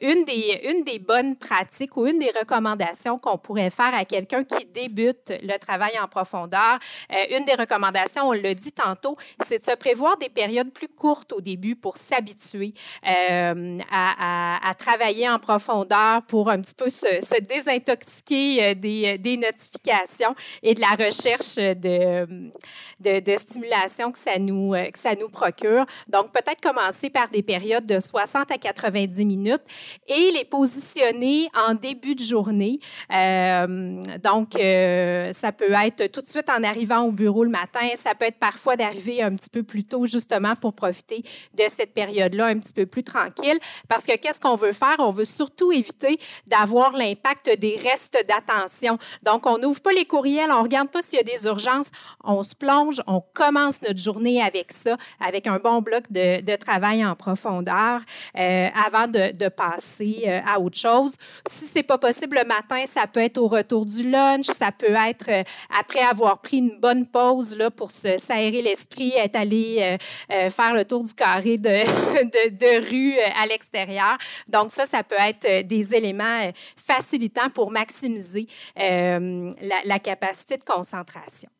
une, 0.00 0.24
des, 0.24 0.60
une 0.70 0.84
des 0.84 0.98
bonnes 0.98 1.36
pratiques 1.36 1.96
ou 1.96 2.06
une 2.06 2.18
des 2.18 2.30
recommandations 2.38 3.18
qu'on 3.18 3.38
pourrait 3.38 3.70
faire 3.70 3.94
à 3.94 4.04
quelqu'un 4.04 4.44
qui 4.44 4.64
débute 4.66 5.32
le 5.42 5.58
travail 5.58 5.92
en 6.02 6.06
profondeur. 6.06 6.78
une 7.30 7.44
des 7.44 7.54
recommandations, 7.54 8.28
on 8.28 8.32
l'a 8.32 8.54
dit 8.54 8.72
tantôt, 8.72 9.16
c'est 9.40 9.58
de 9.58 9.64
se 9.64 9.76
prévoir 9.76 10.16
des 10.18 10.28
périodes 10.28 10.72
plus 10.72 10.88
courtes 10.88 11.32
au 11.32 11.40
début 11.40 11.76
pour 11.76 11.96
s'habituer 11.96 12.74
à, 13.02 14.74
travailler 14.78 15.28
en 15.28 15.38
profondeur 15.38 16.22
pour 16.22 16.50
un 16.50 16.60
petit 16.60 16.74
peu 16.74 16.90
se, 16.90 17.40
désintoxiquer 17.40 18.64
euh, 18.64 18.74
des, 18.74 19.18
des, 19.18 19.36
notifications 19.36 20.34
et 20.62 20.74
de 20.74 20.80
la 20.80 20.90
recherche 20.90 21.23
de, 21.24 23.20
de, 23.20 23.36
stimulation 23.36 24.12
que 24.12 24.18
ça, 24.18 24.38
nous, 24.38 24.74
euh, 24.74 24.90
que 24.90 24.98
ça 24.98 25.14
nous 25.14 25.28
procure. 25.28 25.86
Donc, 26.08 26.32
peut-être 26.32 26.60
commencer 26.60 27.10
par 27.10 27.28
des 27.28 27.42
périodes 27.42 27.86
de 27.86 28.00
60 28.00 28.50
à 28.50 28.58
90 28.58 29.24
minutes 29.24 29.62
et 30.06 30.30
les 30.32 30.44
positionner 30.44 31.48
en 31.68 31.74
début 31.74 32.14
de 32.14 32.22
journée. 32.22 32.78
Euh, 33.12 34.00
donc, 34.22 34.52
ça 34.52 35.52
peut 35.52 35.72
être 35.72 36.10
tout 36.10 36.22
de 36.22 36.28
suite 36.28 36.48
en 36.50 36.62
arrivant 36.62 37.02
au 37.02 37.12
bureau 37.12 37.44
le 37.44 37.50
matin. 37.50 37.88
Ça 37.96 38.14
peut 38.14 38.26
être 38.26 38.38
parfois 38.38 38.76
d'arriver 38.76 39.22
un 39.22 39.34
petit 39.34 39.50
peu 39.50 39.62
plus 39.62 39.84
tôt, 39.84 40.06
justement, 40.06 40.54
pour 40.56 40.72
profiter 40.74 41.22
de 41.54 41.64
cette 41.68 41.94
période-là 41.94 42.46
un 42.46 42.58
petit 42.58 42.72
peu 42.72 42.86
plus 42.86 43.04
tranquille. 43.04 43.58
Parce 43.88 44.04
que 44.04 44.16
qu'est-ce 44.16 44.40
qu'on 44.40 44.56
veut 44.56 44.72
faire? 44.72 44.96
On 44.98 45.10
veut 45.10 45.24
surtout 45.24 45.72
éviter 45.72 46.18
d'avoir 46.46 46.96
l'impact 46.96 47.58
des 47.58 47.76
restes 47.76 48.18
d'attention. 48.28 48.98
Donc, 49.22 49.46
on 49.46 49.58
n'ouvre 49.58 49.80
pas 49.80 49.92
les 49.92 50.04
courriels, 50.04 50.50
on 50.50 50.58
ne 50.58 50.62
regarde 50.62 50.88
pas 50.88 51.02
s'il 51.14 51.26
y 51.26 51.32
a 51.32 51.36
des 51.36 51.46
urgences, 51.46 51.90
on 52.24 52.42
se 52.42 52.54
plonge, 52.54 53.00
on 53.06 53.22
commence 53.34 53.82
notre 53.82 54.00
journée 54.00 54.42
avec 54.42 54.72
ça, 54.72 54.96
avec 55.20 55.46
un 55.46 55.58
bon 55.58 55.80
bloc 55.80 56.04
de, 56.10 56.56
travail 56.56 57.04
en 57.04 57.14
profondeur 57.14 58.00
euh, 58.38 58.68
avant 58.86 59.06
de, 59.06 59.48
passer 59.48 60.24
euh, 60.26 60.40
à 60.46 60.58
autre 60.58 60.78
chose. 60.78 61.16
Si 61.46 61.66
ce 61.66 61.74
n'est 61.76 61.82
pas 61.82 61.98
possible 61.98 62.38
le 62.40 62.48
matin, 62.48 62.84
ça 62.86 63.06
peut 63.06 63.20
être 63.20 63.38
au 63.38 63.48
retour 63.48 63.84
du 63.84 64.08
lunch, 64.08 64.46
ça 64.46 64.72
peut 64.72 64.94
être 65.08 65.28
euh, 65.28 65.42
après 65.78 66.00
avoir 66.00 66.40
pris 66.40 66.58
une 66.58 66.78
bonne 66.80 67.06
pause 67.06 67.56
là, 67.56 67.70
pour 67.70 67.90
s'aérer 67.90 68.62
l'esprit, 68.62 69.12
être 69.16 69.36
allé 69.36 69.98
faire 70.28 70.74
le 70.74 70.84
tour 70.84 71.04
du 71.04 71.12
carré 71.14 71.58
de, 71.58 72.88
rue 72.90 73.18
à 73.18 73.46
l'extérieur. 73.46 74.16
Donc, 74.48 74.70
ça, 74.70 74.86
ça 74.86 75.02
peut 75.02 75.16
être 75.18 75.66
des 75.66 75.94
éléments 75.94 76.50
facilitants 76.76 77.50
pour 77.50 77.70
maximiser 77.70 78.46
la 78.76 79.98
capacité 80.02 80.56
de 80.56 80.64
concentration 80.64 81.03
concentration 81.04 81.50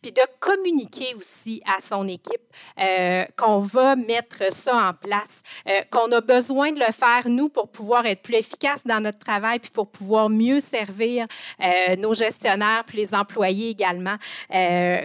puis 0.00 0.12
de 0.12 0.22
communiquer 0.40 1.14
aussi 1.14 1.62
à 1.66 1.80
son 1.80 2.08
équipe 2.08 2.40
euh, 2.78 3.24
qu'on 3.36 3.60
va 3.60 3.96
mettre 3.96 4.52
ça 4.52 4.74
en 4.76 4.94
place, 4.94 5.42
euh, 5.68 5.80
qu'on 5.90 6.10
a 6.12 6.20
besoin 6.20 6.72
de 6.72 6.80
le 6.80 6.92
faire, 6.92 7.28
nous, 7.28 7.48
pour 7.48 7.68
pouvoir 7.68 8.06
être 8.06 8.22
plus 8.22 8.36
efficace 8.36 8.86
dans 8.86 9.00
notre 9.00 9.18
travail, 9.18 9.58
puis 9.58 9.70
pour 9.70 9.90
pouvoir 9.90 10.28
mieux 10.28 10.60
servir 10.60 11.26
euh, 11.62 11.96
nos 11.96 12.14
gestionnaires, 12.14 12.84
puis 12.86 12.98
les 12.98 13.14
employés 13.14 13.70
également 13.70 14.16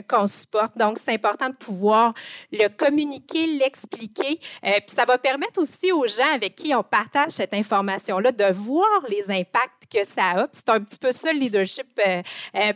qu'on 0.08 0.27
supporte. 0.27 0.77
Donc, 0.77 0.97
c'est 0.99 1.13
important 1.13 1.49
de 1.49 1.56
pouvoir 1.56 2.13
le 2.51 2.67
communiquer, 2.67 3.47
l'expliquer, 3.47 4.39
puis 4.62 4.84
ça 4.88 5.06
va 5.06 5.17
permettre 5.17 5.62
aussi 5.62 5.91
aux 5.91 6.06
gens 6.06 6.34
avec 6.34 6.56
qui 6.56 6.73
on 6.73 6.84
partage 6.84 7.32
cette 7.32 7.53
information-là 7.53 8.32
de 8.32 8.51
voir 8.53 9.01
les 9.10 9.30
impacts 9.30 9.84
que 9.91 10.03
ça 10.06 10.41
a. 10.41 10.47
C'est 10.51 10.69
un 10.69 10.80
petit 10.80 10.99
peu 10.99 11.12
ça 11.12 11.32
le 11.34 11.39
leadership 11.39 11.88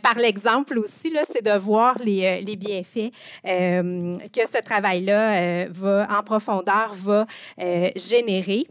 par 0.02 0.14
l'exemple 0.14 0.78
aussi, 0.78 1.14
c'est 1.24 1.44
de 1.44 1.56
voir 1.58 1.81
les, 2.04 2.24
euh, 2.24 2.40
les 2.40 2.56
bienfaits 2.56 3.12
euh, 3.46 4.16
que 4.32 4.48
ce 4.48 4.60
travail-là 4.62 5.34
euh, 5.34 5.66
va 5.70 6.08
en 6.10 6.22
profondeur 6.22 6.92
va 6.94 7.26
générer. 7.96 8.66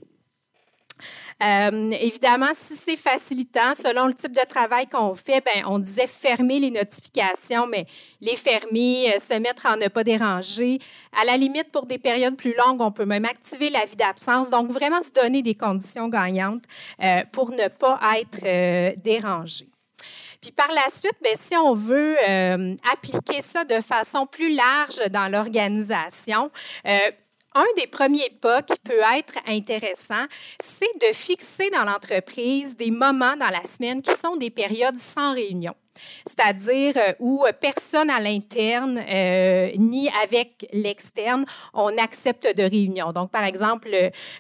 évidemment, 1.40 2.52
si 2.54 2.76
c'est 2.76 2.98
facilitant, 2.98 3.74
selon 3.74 4.08
le 4.08 4.14
type 4.14 4.32
de 4.32 4.46
travail 4.48 4.86
qu'on 4.86 5.16
fait, 5.16 5.44
ben, 5.44 5.64
on 5.66 5.80
disait 5.80 6.08
fermer 6.08 6.60
les 6.60 6.72
notifications, 6.72 7.68
mais 7.68 7.86
les 8.20 8.36
fermer, 8.36 9.16
se 9.20 9.34
mettre 9.40 9.66
en 9.66 9.78
ne 9.78 9.88
pas 9.88 10.04
déranger. 10.04 10.80
À 11.20 11.26
la 11.26 11.38
limite, 11.38 11.72
pour 11.72 11.86
des 11.86 11.98
périodes 11.98 12.36
plus 12.36 12.54
longues, 12.56 12.82
on 12.82 12.92
peut 12.92 13.06
même 13.06 13.26
activer 13.26 13.70
la 13.70 13.86
vie 13.86 13.96
d'absence. 13.96 14.50
Donc, 14.50 14.70
vraiment 14.70 15.02
se 15.02 15.12
donner 15.12 15.42
des 15.42 15.56
conditions 15.56 16.10
gagnantes 16.10 16.64
pour 17.32 17.52
ne 17.52 17.68
pas 17.68 18.00
être 18.20 18.96
dérangé. 19.02 19.71
Puis 20.42 20.52
par 20.52 20.72
la 20.72 20.90
suite, 20.90 21.18
bien, 21.22 21.36
si 21.36 21.56
on 21.56 21.76
veut 21.76 22.18
euh, 22.28 22.76
appliquer 22.92 23.42
ça 23.42 23.64
de 23.64 23.80
façon 23.80 24.26
plus 24.26 24.54
large 24.54 24.98
dans 25.12 25.32
l'organisation, 25.32 26.50
euh, 26.88 27.12
un 27.54 27.66
des 27.78 27.86
premiers 27.86 28.30
pas 28.42 28.64
qui 28.64 28.74
peut 28.84 29.02
être 29.18 29.36
intéressant, 29.46 30.26
c'est 30.60 31.00
de 31.00 31.14
fixer 31.14 31.70
dans 31.70 31.84
l'entreprise 31.84 32.76
des 32.76 32.90
moments 32.90 33.36
dans 33.36 33.50
la 33.50 33.66
semaine 33.68 34.02
qui 34.02 34.16
sont 34.16 34.36
des 34.36 34.50
périodes 34.50 34.98
sans 34.98 35.34
réunion 35.34 35.76
c'est-à-dire 36.26 36.94
euh, 36.98 37.14
où 37.20 37.46
personne 37.60 38.10
à 38.10 38.20
l'interne 38.20 39.02
euh, 39.10 39.70
ni 39.78 40.10
avec 40.24 40.68
l'externe, 40.74 41.46
on 41.74 41.98
accepte 41.98 42.48
de 42.56 42.64
réunion. 42.64 43.12
Donc, 43.12 43.32
par 43.32 43.44
exemple, 43.44 43.90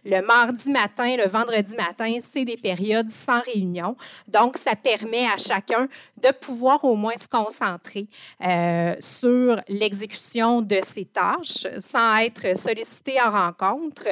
le, 0.06 0.22
mardi 0.22 0.72
matin, 0.72 1.16
le 1.18 1.28
vendredi 1.28 1.76
matin, 1.76 2.18
c'est 2.22 2.46
des 2.46 2.58
périodes 2.58 3.10
sans 3.10 3.42
réunion. 3.42 3.96
Donc, 4.28 4.58
ça 4.58 4.76
permet 4.76 5.26
à 5.26 5.38
chacun 5.38 5.88
de 6.18 6.32
pouvoir 6.32 6.84
au 6.84 6.96
moins 6.96 7.18
se 7.18 7.28
concentrer 7.28 8.08
euh, 8.44 8.96
sur 9.00 9.60
l'exécution 9.68 10.62
de 10.62 10.80
ses 10.84 11.06
tâches 11.06 11.68
sans 11.80 12.18
être 12.18 12.58
sollicité 12.58 13.22
en 13.22 13.32
rencontre. 13.32 14.08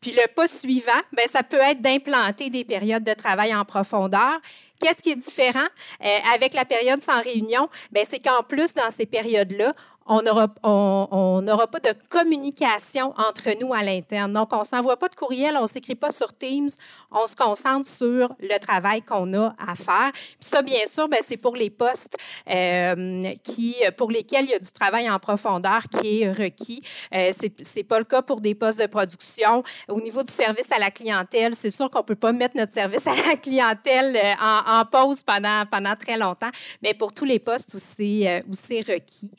Puis 0.00 0.12
le 0.12 0.26
pas 0.34 0.48
suivant, 0.48 0.92
ben, 1.12 1.26
ça 1.26 1.42
peut 1.42 1.60
être 1.60 1.80
d'implanter 1.80 2.50
des 2.50 2.64
périodes 2.64 3.04
de 3.04 3.14
travail 3.14 3.54
en 3.54 3.64
profondeur 3.64 4.40
Qu'est-ce 4.82 5.00
qui 5.00 5.10
est 5.10 5.16
différent 5.16 5.68
euh, 6.04 6.18
avec 6.34 6.54
la 6.54 6.64
période 6.64 7.00
sans 7.00 7.22
réunion? 7.22 7.68
Ben, 7.92 8.04
c'est 8.04 8.18
qu'en 8.18 8.42
plus, 8.42 8.74
dans 8.74 8.90
ces 8.90 9.06
périodes-là, 9.06 9.72
on 10.06 10.22
n'aura 10.22 10.48
on, 10.62 11.42
pas 11.70 11.80
de 11.80 11.94
communication 12.08 13.14
entre 13.16 13.50
nous 13.60 13.72
à 13.72 13.82
l'interne. 13.82 14.32
Donc, 14.32 14.52
on 14.52 14.60
ne 14.60 14.64
s'envoie 14.64 14.96
pas 14.96 15.08
de 15.08 15.14
courriel, 15.14 15.56
on 15.56 15.62
ne 15.62 15.66
s'écrit 15.66 15.94
pas 15.94 16.10
sur 16.10 16.32
Teams, 16.36 16.68
on 17.10 17.26
se 17.26 17.36
concentre 17.36 17.88
sur 17.88 18.34
le 18.40 18.58
travail 18.58 19.02
qu'on 19.02 19.32
a 19.34 19.54
à 19.58 19.74
faire. 19.74 20.10
Puis 20.12 20.36
ça, 20.40 20.62
bien 20.62 20.86
sûr, 20.86 21.08
ben, 21.08 21.20
c'est 21.22 21.36
pour 21.36 21.56
les 21.56 21.70
postes 21.70 22.16
euh, 22.50 23.32
qui, 23.42 23.76
pour 23.96 24.10
lesquels 24.10 24.44
il 24.44 24.50
y 24.50 24.54
a 24.54 24.58
du 24.58 24.72
travail 24.72 25.08
en 25.08 25.18
profondeur 25.18 25.82
qui 25.88 26.22
est 26.22 26.32
requis. 26.32 26.82
Euh, 27.14 27.32
ce 27.32 27.46
n'est 27.76 27.84
pas 27.84 27.98
le 27.98 28.04
cas 28.04 28.22
pour 28.22 28.40
des 28.40 28.54
postes 28.54 28.80
de 28.80 28.86
production. 28.86 29.62
Au 29.88 30.00
niveau 30.00 30.22
du 30.22 30.32
service 30.32 30.70
à 30.72 30.78
la 30.78 30.90
clientèle, 30.90 31.54
c'est 31.54 31.70
sûr 31.70 31.90
qu'on 31.90 32.00
ne 32.00 32.04
peut 32.04 32.16
pas 32.16 32.32
mettre 32.32 32.56
notre 32.56 32.72
service 32.72 33.06
à 33.06 33.14
la 33.14 33.36
clientèle 33.36 34.16
euh, 34.16 34.32
en, 34.40 34.84
pause 34.84 35.22
pendant, 35.22 35.64
pendant 35.66 35.96
très 35.96 36.16
longtemps, 36.16 36.50
mais 36.82 36.94
pour 36.94 37.12
tous 37.12 37.24
les 37.24 37.38
postes 37.38 37.74
où 37.74 37.78
c'est 37.78 38.80
requis. 38.80 39.30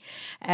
Euh, 0.50 0.53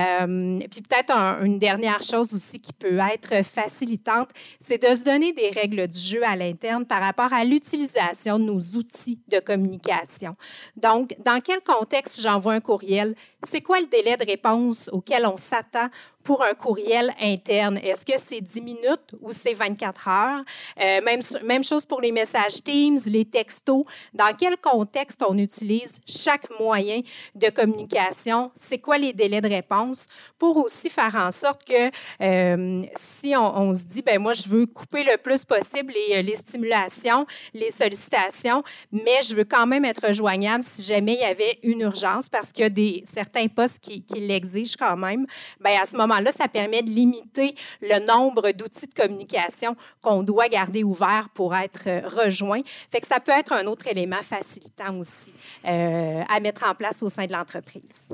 puis 0.69 0.81
peut-être 0.81 1.13
une 1.43 1.59
dernière 1.59 2.01
chose 2.03 2.33
aussi 2.33 2.59
qui 2.59 2.73
peut 2.73 2.99
être 3.13 3.43
facilitante, 3.45 4.29
c'est 4.59 4.81
de 4.81 4.95
se 4.95 5.03
donner 5.03 5.33
des 5.33 5.49
règles 5.49 5.87
du 5.87 5.99
jeu 5.99 6.23
à 6.23 6.35
l'interne 6.35 6.85
par 6.85 7.01
rapport 7.01 7.33
à 7.33 7.43
l'utilisation 7.43 8.39
de 8.39 8.43
nos 8.43 8.59
outils 8.77 9.19
de 9.27 9.39
communication. 9.39 10.31
Donc, 10.75 11.15
dans 11.23 11.41
quel 11.41 11.61
contexte 11.61 12.21
j'envoie 12.21 12.53
un 12.53 12.61
courriel? 12.61 13.15
C'est 13.43 13.61
quoi 13.61 13.79
le 13.79 13.87
délai 13.87 14.17
de 14.17 14.25
réponse 14.25 14.89
auquel 14.91 15.25
on 15.25 15.37
s'attend? 15.37 15.89
Pour 16.29 16.43
un 16.43 16.53
courriel 16.53 17.11
interne? 17.19 17.79
Est-ce 17.79 18.05
que 18.05 18.13
c'est 18.17 18.39
10 18.39 18.61
minutes 18.61 19.15
ou 19.19 19.31
c'est 19.31 19.53
24 19.53 20.07
heures? 20.07 20.41
Euh, 20.79 21.01
même, 21.01 21.21
même 21.43 21.63
chose 21.63 21.87
pour 21.87 22.01
les 22.01 22.11
messages 22.11 22.63
Teams, 22.63 22.99
les 23.07 23.25
textos. 23.25 23.81
Dans 24.13 24.31
quel 24.37 24.55
contexte 24.57 25.25
on 25.27 25.35
utilise 25.39 25.99
chaque 26.05 26.47
moyen 26.59 27.01
de 27.33 27.49
communication? 27.49 28.51
C'est 28.55 28.77
quoi 28.77 28.99
les 28.99 29.11
délais 29.11 29.41
de 29.41 29.49
réponse? 29.49 30.05
Pour 30.37 30.57
aussi 30.57 30.91
faire 30.91 31.15
en 31.15 31.31
sorte 31.31 31.63
que 31.63 31.89
euh, 32.21 32.83
si 32.95 33.33
on, 33.35 33.73
se 33.73 33.85
dit, 33.85 34.03
ben 34.03 34.19
moi, 34.19 34.33
je 34.33 34.47
veux 34.49 34.67
couper 34.67 35.03
le 35.03 35.17
plus 35.17 35.43
possible 35.43 35.91
les, 36.09 36.21
les 36.21 36.35
stimulations, 36.35 37.25
les 37.55 37.71
sollicitations, 37.71 38.61
mais 38.91 39.23
je 39.27 39.35
veux 39.35 39.45
quand 39.45 39.65
même 39.65 39.83
être 39.83 40.13
joignable 40.13 40.63
si 40.63 40.83
jamais 40.83 41.13
il 41.13 41.21
y 41.21 41.23
avait 41.23 41.57
une 41.63 41.81
urgence 41.81 42.29
parce 42.29 42.51
qu'il 42.51 42.61
y 42.61 42.67
a 42.67 42.69
des, 42.69 43.01
certains 43.05 43.47
postes 43.47 43.79
qui, 43.79 44.03
l'exigent 44.19 44.75
quand 44.77 44.95
même, 44.95 45.25
bien, 45.59 45.81
à 45.81 45.85
ce 45.87 45.97
moment-là, 46.19 46.31
ça 46.31 46.47
permet 46.47 46.81
de 46.81 46.89
limiter 46.89 47.55
le 47.81 48.05
nombre 48.05 48.51
d'outils 48.51 48.87
de 48.87 48.93
communication 48.93 49.75
qu'on 50.01 50.23
doit 50.23 50.47
garder 50.47 50.83
ouverts 50.83 51.29
pour 51.33 51.55
être 51.55 51.87
euh, 51.87 52.01
rejoint. 52.07 52.61
Fait 52.91 52.99
que 52.99 53.07
ça 53.07 53.19
peut 53.19 53.31
être 53.31 53.53
un 53.53 53.65
autre 53.65 53.87
élément 53.87 54.21
facilitant 54.21 54.97
aussi 54.97 55.33
euh, 55.65 56.23
à 56.27 56.39
mettre 56.39 56.65
en 56.65 56.75
place 56.75 57.01
au 57.03 57.09
sein 57.09 57.25
de 57.25 57.33
l'entreprise. 57.33 58.13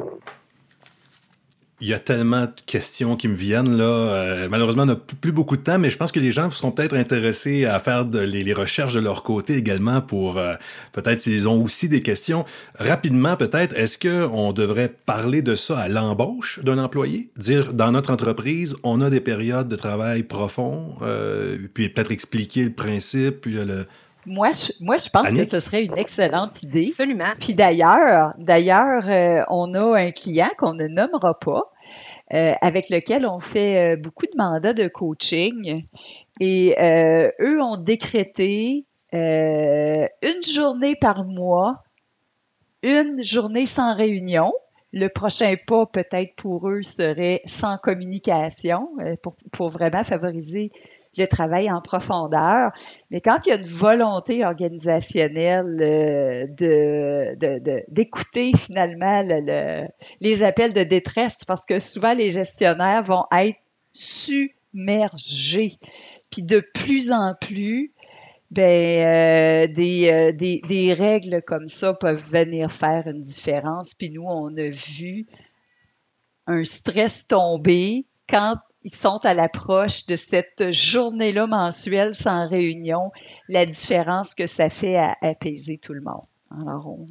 Il 1.81 1.89
y 1.89 1.93
a 1.93 1.99
tellement 1.99 2.43
de 2.43 2.53
questions 2.65 3.17
qui 3.17 3.27
me 3.27 3.35
viennent 3.35 3.75
là. 3.75 3.83
Euh, 3.83 4.47
malheureusement, 4.49 4.83
on 4.83 4.87
n'a 4.87 4.95
plus 4.95 5.33
beaucoup 5.33 5.57
de 5.57 5.61
temps, 5.61 5.77
mais 5.77 5.89
je 5.89 5.97
pense 5.97 6.13
que 6.13 6.21
les 6.21 6.31
gens 6.31 6.49
seront 6.49 6.71
peut-être 6.71 6.95
intéressés 6.95 7.65
à 7.65 7.79
faire 7.79 8.05
les, 8.05 8.53
recherches 8.53 8.93
de 8.93 9.01
leur 9.01 9.23
côté 9.23 9.57
également 9.57 10.01
pour 10.01 10.37
euh, 10.37 10.53
peut-être 10.93 11.19
s'ils 11.19 11.49
ont 11.49 11.61
aussi 11.61 11.89
des 11.89 12.01
questions. 12.01 12.45
Rapidement, 12.75 13.35
peut-être, 13.35 13.75
est-ce 13.75 13.97
que 13.97 14.25
on 14.31 14.53
devrait 14.53 14.93
parler 15.05 15.41
de 15.41 15.55
ça 15.55 15.77
à 15.77 15.89
l'embauche 15.89 16.61
d'un 16.63 16.77
employé, 16.77 17.29
dire 17.35 17.73
dans 17.73 17.91
notre 17.91 18.13
entreprise, 18.13 18.77
on 18.83 19.01
a 19.01 19.09
des 19.09 19.19
périodes 19.19 19.67
de 19.67 19.75
travail 19.75 20.23
profond, 20.23 20.95
euh, 21.01 21.57
puis 21.73 21.89
peut-être 21.89 22.11
expliquer 22.11 22.63
le 22.63 22.71
principe, 22.71 23.41
puis 23.41 23.51
le, 23.51 23.85
moi, 24.25 24.51
je, 24.53 24.71
moi, 24.79 24.97
je 24.97 25.09
pense 25.09 25.27
que 25.27 25.45
ce 25.45 25.59
serait 25.59 25.85
une 25.85 25.97
excellente 25.97 26.63
idée. 26.63 26.85
Absolument. 26.87 27.33
Puis 27.39 27.53
d'ailleurs, 27.53 28.33
d'ailleurs, 28.37 29.09
euh, 29.09 29.43
on 29.49 29.73
a 29.73 29.99
un 29.99 30.11
client 30.11 30.49
qu'on 30.57 30.73
ne 30.73 30.87
nommera 30.87 31.39
pas, 31.39 31.71
euh, 32.33 32.53
avec 32.61 32.89
lequel 32.89 33.25
on 33.25 33.39
fait 33.39 33.93
euh, 33.93 33.95
beaucoup 33.95 34.25
de 34.25 34.37
mandats 34.37 34.73
de 34.73 34.87
coaching. 34.87 35.85
Et 36.41 36.75
eux 37.39 37.61
ont 37.61 37.77
décrété 37.77 38.85
une 39.13 40.43
journée 40.53 40.95
par 40.95 41.23
mois, 41.23 41.83
une 42.83 43.23
journée 43.23 43.65
sans 43.65 43.95
réunion. 43.95 44.51
Le 44.91 45.07
prochain 45.07 45.55
pas, 45.65 45.85
peut-être 45.85 46.35
pour 46.35 46.67
eux, 46.69 46.81
serait 46.81 47.41
sans 47.45 47.77
communication 47.77 48.89
pour, 49.21 49.35
pour 49.53 49.69
vraiment 49.69 50.03
favoriser 50.03 50.71
le 51.17 51.27
travail 51.27 51.71
en 51.71 51.81
profondeur. 51.81 52.71
Mais 53.11 53.21
quand 53.21 53.39
il 53.45 53.49
y 53.49 53.51
a 53.53 53.57
une 53.57 53.67
volonté 53.67 54.45
organisationnelle 54.45 55.77
euh, 55.81 56.45
de, 56.47 57.83
d'écouter 57.87 58.51
finalement 58.57 59.23
les 60.21 60.43
appels 60.43 60.73
de 60.73 60.83
détresse, 60.83 61.43
parce 61.45 61.65
que 61.65 61.79
souvent 61.79 62.13
les 62.13 62.29
gestionnaires 62.29 63.03
vont 63.03 63.25
être 63.35 63.59
submergés. 63.93 65.77
Puis 66.31 66.43
de 66.43 66.59
plus 66.59 67.11
en 67.11 67.33
plus, 67.39 67.93
ben, 68.51 68.61
euh, 68.61 69.67
des, 69.67 70.09
euh, 70.09 70.31
des, 70.31 70.61
des, 70.67 70.93
règles 70.93 71.41
comme 71.41 71.67
ça 71.67 71.93
peuvent 71.93 72.23
venir 72.29 72.71
faire 72.71 73.07
une 73.07 73.23
différence. 73.23 73.93
Puis 73.93 74.11
nous, 74.11 74.25
on 74.25 74.55
a 74.57 74.69
vu 74.69 75.25
un 76.47 76.63
stress 76.63 77.27
tomber 77.27 78.05
quand 78.29 78.55
ils 78.85 78.95
sont 78.95 79.19
à 79.23 79.33
l'approche 79.33 80.05
de 80.05 80.15
cette 80.15 80.71
journée-là 80.71 81.47
mensuelle 81.47 82.15
sans 82.15 82.47
réunion, 82.47 83.11
la 83.49 83.65
différence 83.65 84.33
que 84.33 84.45
ça 84.45 84.69
fait 84.69 84.95
à 84.95 85.17
apaiser 85.21 85.77
tout 85.77 85.93
le 85.93 86.01
monde. 86.01 86.23
Alors, 86.61 86.87
on, 86.87 87.07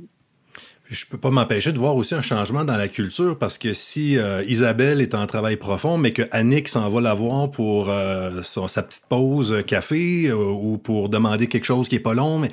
je 0.86 1.06
peux 1.06 1.18
pas 1.18 1.30
m'empêcher 1.30 1.72
de 1.72 1.78
voir 1.78 1.96
aussi 1.96 2.14
un 2.14 2.22
changement 2.22 2.64
dans 2.64 2.76
la 2.76 2.88
culture 2.88 3.38
parce 3.38 3.56
que 3.56 3.72
si 3.72 4.18
euh, 4.18 4.44
Isabelle 4.46 5.00
est 5.00 5.14
en 5.14 5.26
travail 5.26 5.56
profond, 5.56 5.96
mais 5.96 6.12
que 6.12 6.22
Annick 6.30 6.68
s'en 6.68 6.88
va 6.90 7.00
la 7.00 7.14
voir 7.14 7.50
pour 7.50 7.88
euh, 7.88 8.42
sa 8.42 8.82
petite 8.82 9.06
pause 9.08 9.62
café 9.66 10.26
euh, 10.26 10.34
ou 10.34 10.76
pour 10.76 11.08
demander 11.08 11.48
quelque 11.48 11.64
chose 11.64 11.88
qui 11.88 11.96
est 11.96 12.00
pas 12.00 12.14
long, 12.14 12.38
mais 12.38 12.50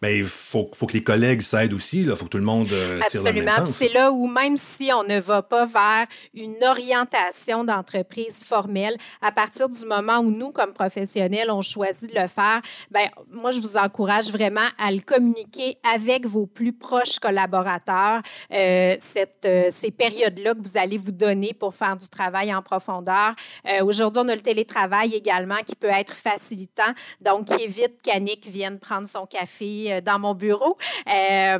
ben, 0.00 0.16
il 0.16 0.24
faut, 0.24 0.70
faut, 0.74 0.86
que 0.86 0.92
les 0.92 1.02
collègues 1.02 1.40
s'aident 1.40 1.74
aussi. 1.74 2.02
Il 2.02 2.14
faut 2.14 2.24
que 2.24 2.30
tout 2.30 2.38
le 2.38 2.44
monde 2.44 2.68
euh, 2.72 3.00
tire 3.10 3.22
dans 3.24 3.32
le 3.32 3.42
même 3.42 3.52
sens. 3.52 3.70
C'est 3.70 3.92
là 3.92 4.12
où, 4.12 4.26
même 4.26 4.56
si 4.56 4.90
on 4.92 5.04
ne 5.04 5.20
va 5.20 5.42
pas 5.42 5.66
vers 5.66 6.06
une 6.34 6.62
orientation 6.62 7.64
d'entreprise 7.64 8.44
formelle, 8.44 8.96
à 9.20 9.32
partir 9.32 9.68
du 9.68 9.84
moment 9.86 10.18
où 10.18 10.30
nous, 10.30 10.50
comme 10.50 10.72
professionnels, 10.72 11.50
on 11.50 11.62
choisit 11.62 12.14
de 12.14 12.20
le 12.20 12.28
faire, 12.28 12.60
ben, 12.90 13.08
moi, 13.30 13.50
je 13.50 13.60
vous 13.60 13.76
encourage 13.76 14.30
vraiment 14.30 14.68
à 14.78 14.92
le 14.92 15.00
communiquer 15.00 15.78
avec 15.82 16.26
vos 16.26 16.46
plus 16.46 16.72
proches 16.72 17.18
collaborateurs, 17.18 18.22
euh, 18.52 18.96
cette, 18.98 19.44
euh, 19.44 19.68
ces 19.70 19.90
périodes-là 19.90 20.54
que 20.54 20.62
vous 20.62 20.78
allez 20.78 20.96
vous 20.96 21.12
donner 21.12 21.54
pour 21.54 21.74
faire 21.74 21.96
du 21.96 22.08
travail 22.08 22.54
en 22.54 22.62
profondeur. 22.62 23.34
Euh, 23.66 23.84
aujourd'hui, 23.84 24.22
on 24.24 24.28
a 24.28 24.34
le 24.34 24.40
télétravail 24.40 25.14
également 25.14 25.58
qui 25.66 25.76
peut 25.76 25.88
être 25.88 26.12
facilitant, 26.12 26.92
donc 27.20 27.46
qui 27.46 27.62
évite 27.62 28.00
qu'Annick 28.02 28.46
vienne 28.46 28.78
prendre 28.78 29.08
son 29.08 29.26
café 29.26 29.87
euh, 29.92 30.00
dans 30.00 30.18
mon 30.18 30.34
bureau. 30.34 30.76
Euh, 31.06 31.58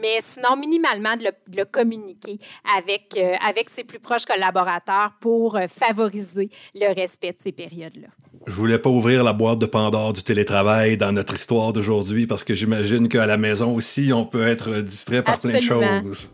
mais 0.00 0.18
sinon, 0.20 0.56
minimalement, 0.56 1.16
de 1.16 1.26
le, 1.56 1.64
communiquer 1.64 2.38
avec, 2.76 3.14
euh, 3.16 3.34
avec 3.46 3.70
ses 3.70 3.84
plus 3.84 3.98
proches 3.98 4.24
collaborateurs 4.24 5.12
pour 5.20 5.58
favoriser 5.68 6.50
le 6.74 6.94
respect 6.94 7.32
de 7.32 7.38
ces 7.38 7.52
périodes-là. 7.52 8.08
Je 8.46 8.54
voulais 8.54 8.78
pas 8.78 8.90
ouvrir 8.90 9.24
la 9.24 9.32
boîte 9.32 9.58
de 9.58 9.66
Pandore 9.66 10.12
du 10.12 10.22
télétravail 10.22 10.96
dans 10.96 11.10
notre 11.10 11.34
histoire 11.34 11.72
d'aujourd'hui 11.72 12.26
parce 12.26 12.44
que 12.44 12.54
j'imagine 12.54 13.08
qu'à 13.08 13.26
la 13.26 13.36
maison 13.36 13.74
aussi, 13.74 14.12
on 14.12 14.24
peut 14.24 14.46
être 14.46 14.80
distrait 14.82 15.22
par 15.22 15.38
plein 15.38 15.58
de 15.58 15.64
choses. 15.64 16.30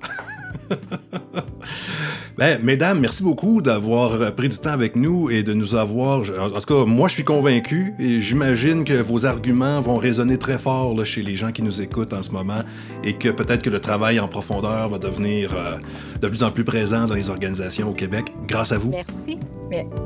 Ben, 2.38 2.58
mesdames, 2.62 2.98
merci 2.98 3.22
beaucoup 3.22 3.60
d'avoir 3.60 4.34
pris 4.34 4.48
du 4.48 4.56
temps 4.56 4.70
avec 4.70 4.96
nous 4.96 5.30
et 5.30 5.42
de 5.42 5.52
nous 5.52 5.74
avoir. 5.74 6.20
En 6.20 6.60
tout 6.60 6.74
cas, 6.74 6.84
moi, 6.86 7.08
je 7.08 7.14
suis 7.14 7.24
convaincu 7.24 7.94
et 7.98 8.20
j'imagine 8.20 8.84
que 8.84 8.94
vos 8.94 9.26
arguments 9.26 9.80
vont 9.80 9.96
résonner 9.96 10.38
très 10.38 10.58
fort 10.58 11.04
chez 11.04 11.22
les 11.22 11.36
gens 11.36 11.52
qui 11.52 11.62
nous 11.62 11.82
écoutent 11.82 12.12
en 12.12 12.22
ce 12.22 12.30
moment 12.30 12.60
et 13.04 13.14
que 13.14 13.28
peut-être 13.28 13.62
que 13.62 13.70
le 13.70 13.80
travail 13.80 14.18
en 14.18 14.28
profondeur 14.28 14.88
va 14.88 14.98
devenir 14.98 15.52
euh, 15.54 15.76
de 16.20 16.28
plus 16.28 16.42
en 16.42 16.50
plus 16.50 16.64
présent 16.64 17.06
dans 17.06 17.14
les 17.14 17.30
organisations 17.30 17.90
au 17.90 17.94
Québec 17.94 18.32
grâce 18.46 18.72
à 18.72 18.78
vous. 18.78 18.90
Merci. 18.90 19.38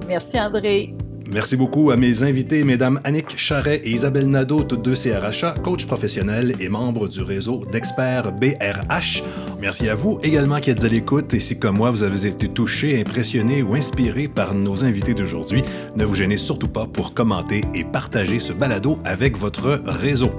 Merci, 0.08 0.38
André. 0.38 0.94
Merci 1.28 1.56
beaucoup 1.56 1.90
à 1.90 1.96
mes 1.96 2.22
invités, 2.22 2.62
mesdames 2.62 3.00
Annick 3.02 3.36
Charret 3.36 3.80
et 3.82 3.90
Isabelle 3.90 4.30
Nadeau, 4.30 4.62
toutes 4.62 4.82
deux 4.82 4.94
CRHA, 4.94 5.56
coach 5.64 5.84
professionnel 5.84 6.54
et 6.60 6.68
membres 6.68 7.08
du 7.08 7.20
réseau 7.20 7.64
d'experts 7.72 8.32
BRH. 8.32 9.24
Merci 9.60 9.88
à 9.88 9.96
vous 9.96 10.20
également 10.22 10.60
qui 10.60 10.70
êtes 10.70 10.84
à 10.84 10.88
l'écoute 10.88 11.34
et 11.34 11.40
si 11.40 11.58
comme 11.58 11.78
moi 11.78 11.90
vous 11.90 12.04
avez 12.04 12.26
été 12.26 12.46
touché, 12.46 13.00
impressionné 13.00 13.62
ou 13.62 13.74
inspiré 13.74 14.28
par 14.28 14.54
nos 14.54 14.84
invités 14.84 15.14
d'aujourd'hui, 15.14 15.64
ne 15.96 16.04
vous 16.04 16.14
gênez 16.14 16.36
surtout 16.36 16.68
pas 16.68 16.86
pour 16.86 17.12
commenter 17.12 17.62
et 17.74 17.82
partager 17.82 18.38
ce 18.38 18.52
balado 18.52 18.98
avec 19.04 19.36
votre 19.36 19.80
réseau. 19.84 20.30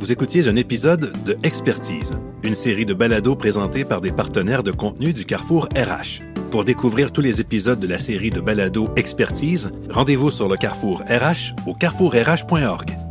Vous 0.00 0.10
écoutiez 0.10 0.48
un 0.48 0.56
épisode 0.56 1.12
de 1.24 1.36
Expertise, 1.44 2.18
une 2.42 2.56
série 2.56 2.86
de 2.86 2.94
balados 2.94 3.36
présentés 3.36 3.84
par 3.84 4.00
des 4.00 4.12
partenaires 4.12 4.64
de 4.64 4.72
contenu 4.72 5.12
du 5.12 5.26
Carrefour 5.26 5.68
RH. 5.76 6.39
Pour 6.50 6.64
découvrir 6.64 7.12
tous 7.12 7.20
les 7.20 7.40
épisodes 7.40 7.78
de 7.78 7.86
la 7.86 8.00
série 8.00 8.30
de 8.30 8.40
balado 8.40 8.88
Expertise, 8.96 9.70
rendez-vous 9.88 10.32
sur 10.32 10.48
le 10.48 10.56
Carrefour 10.56 11.02
RH 11.08 11.54
au 11.64 11.74
carrefourrh.org. 11.74 13.09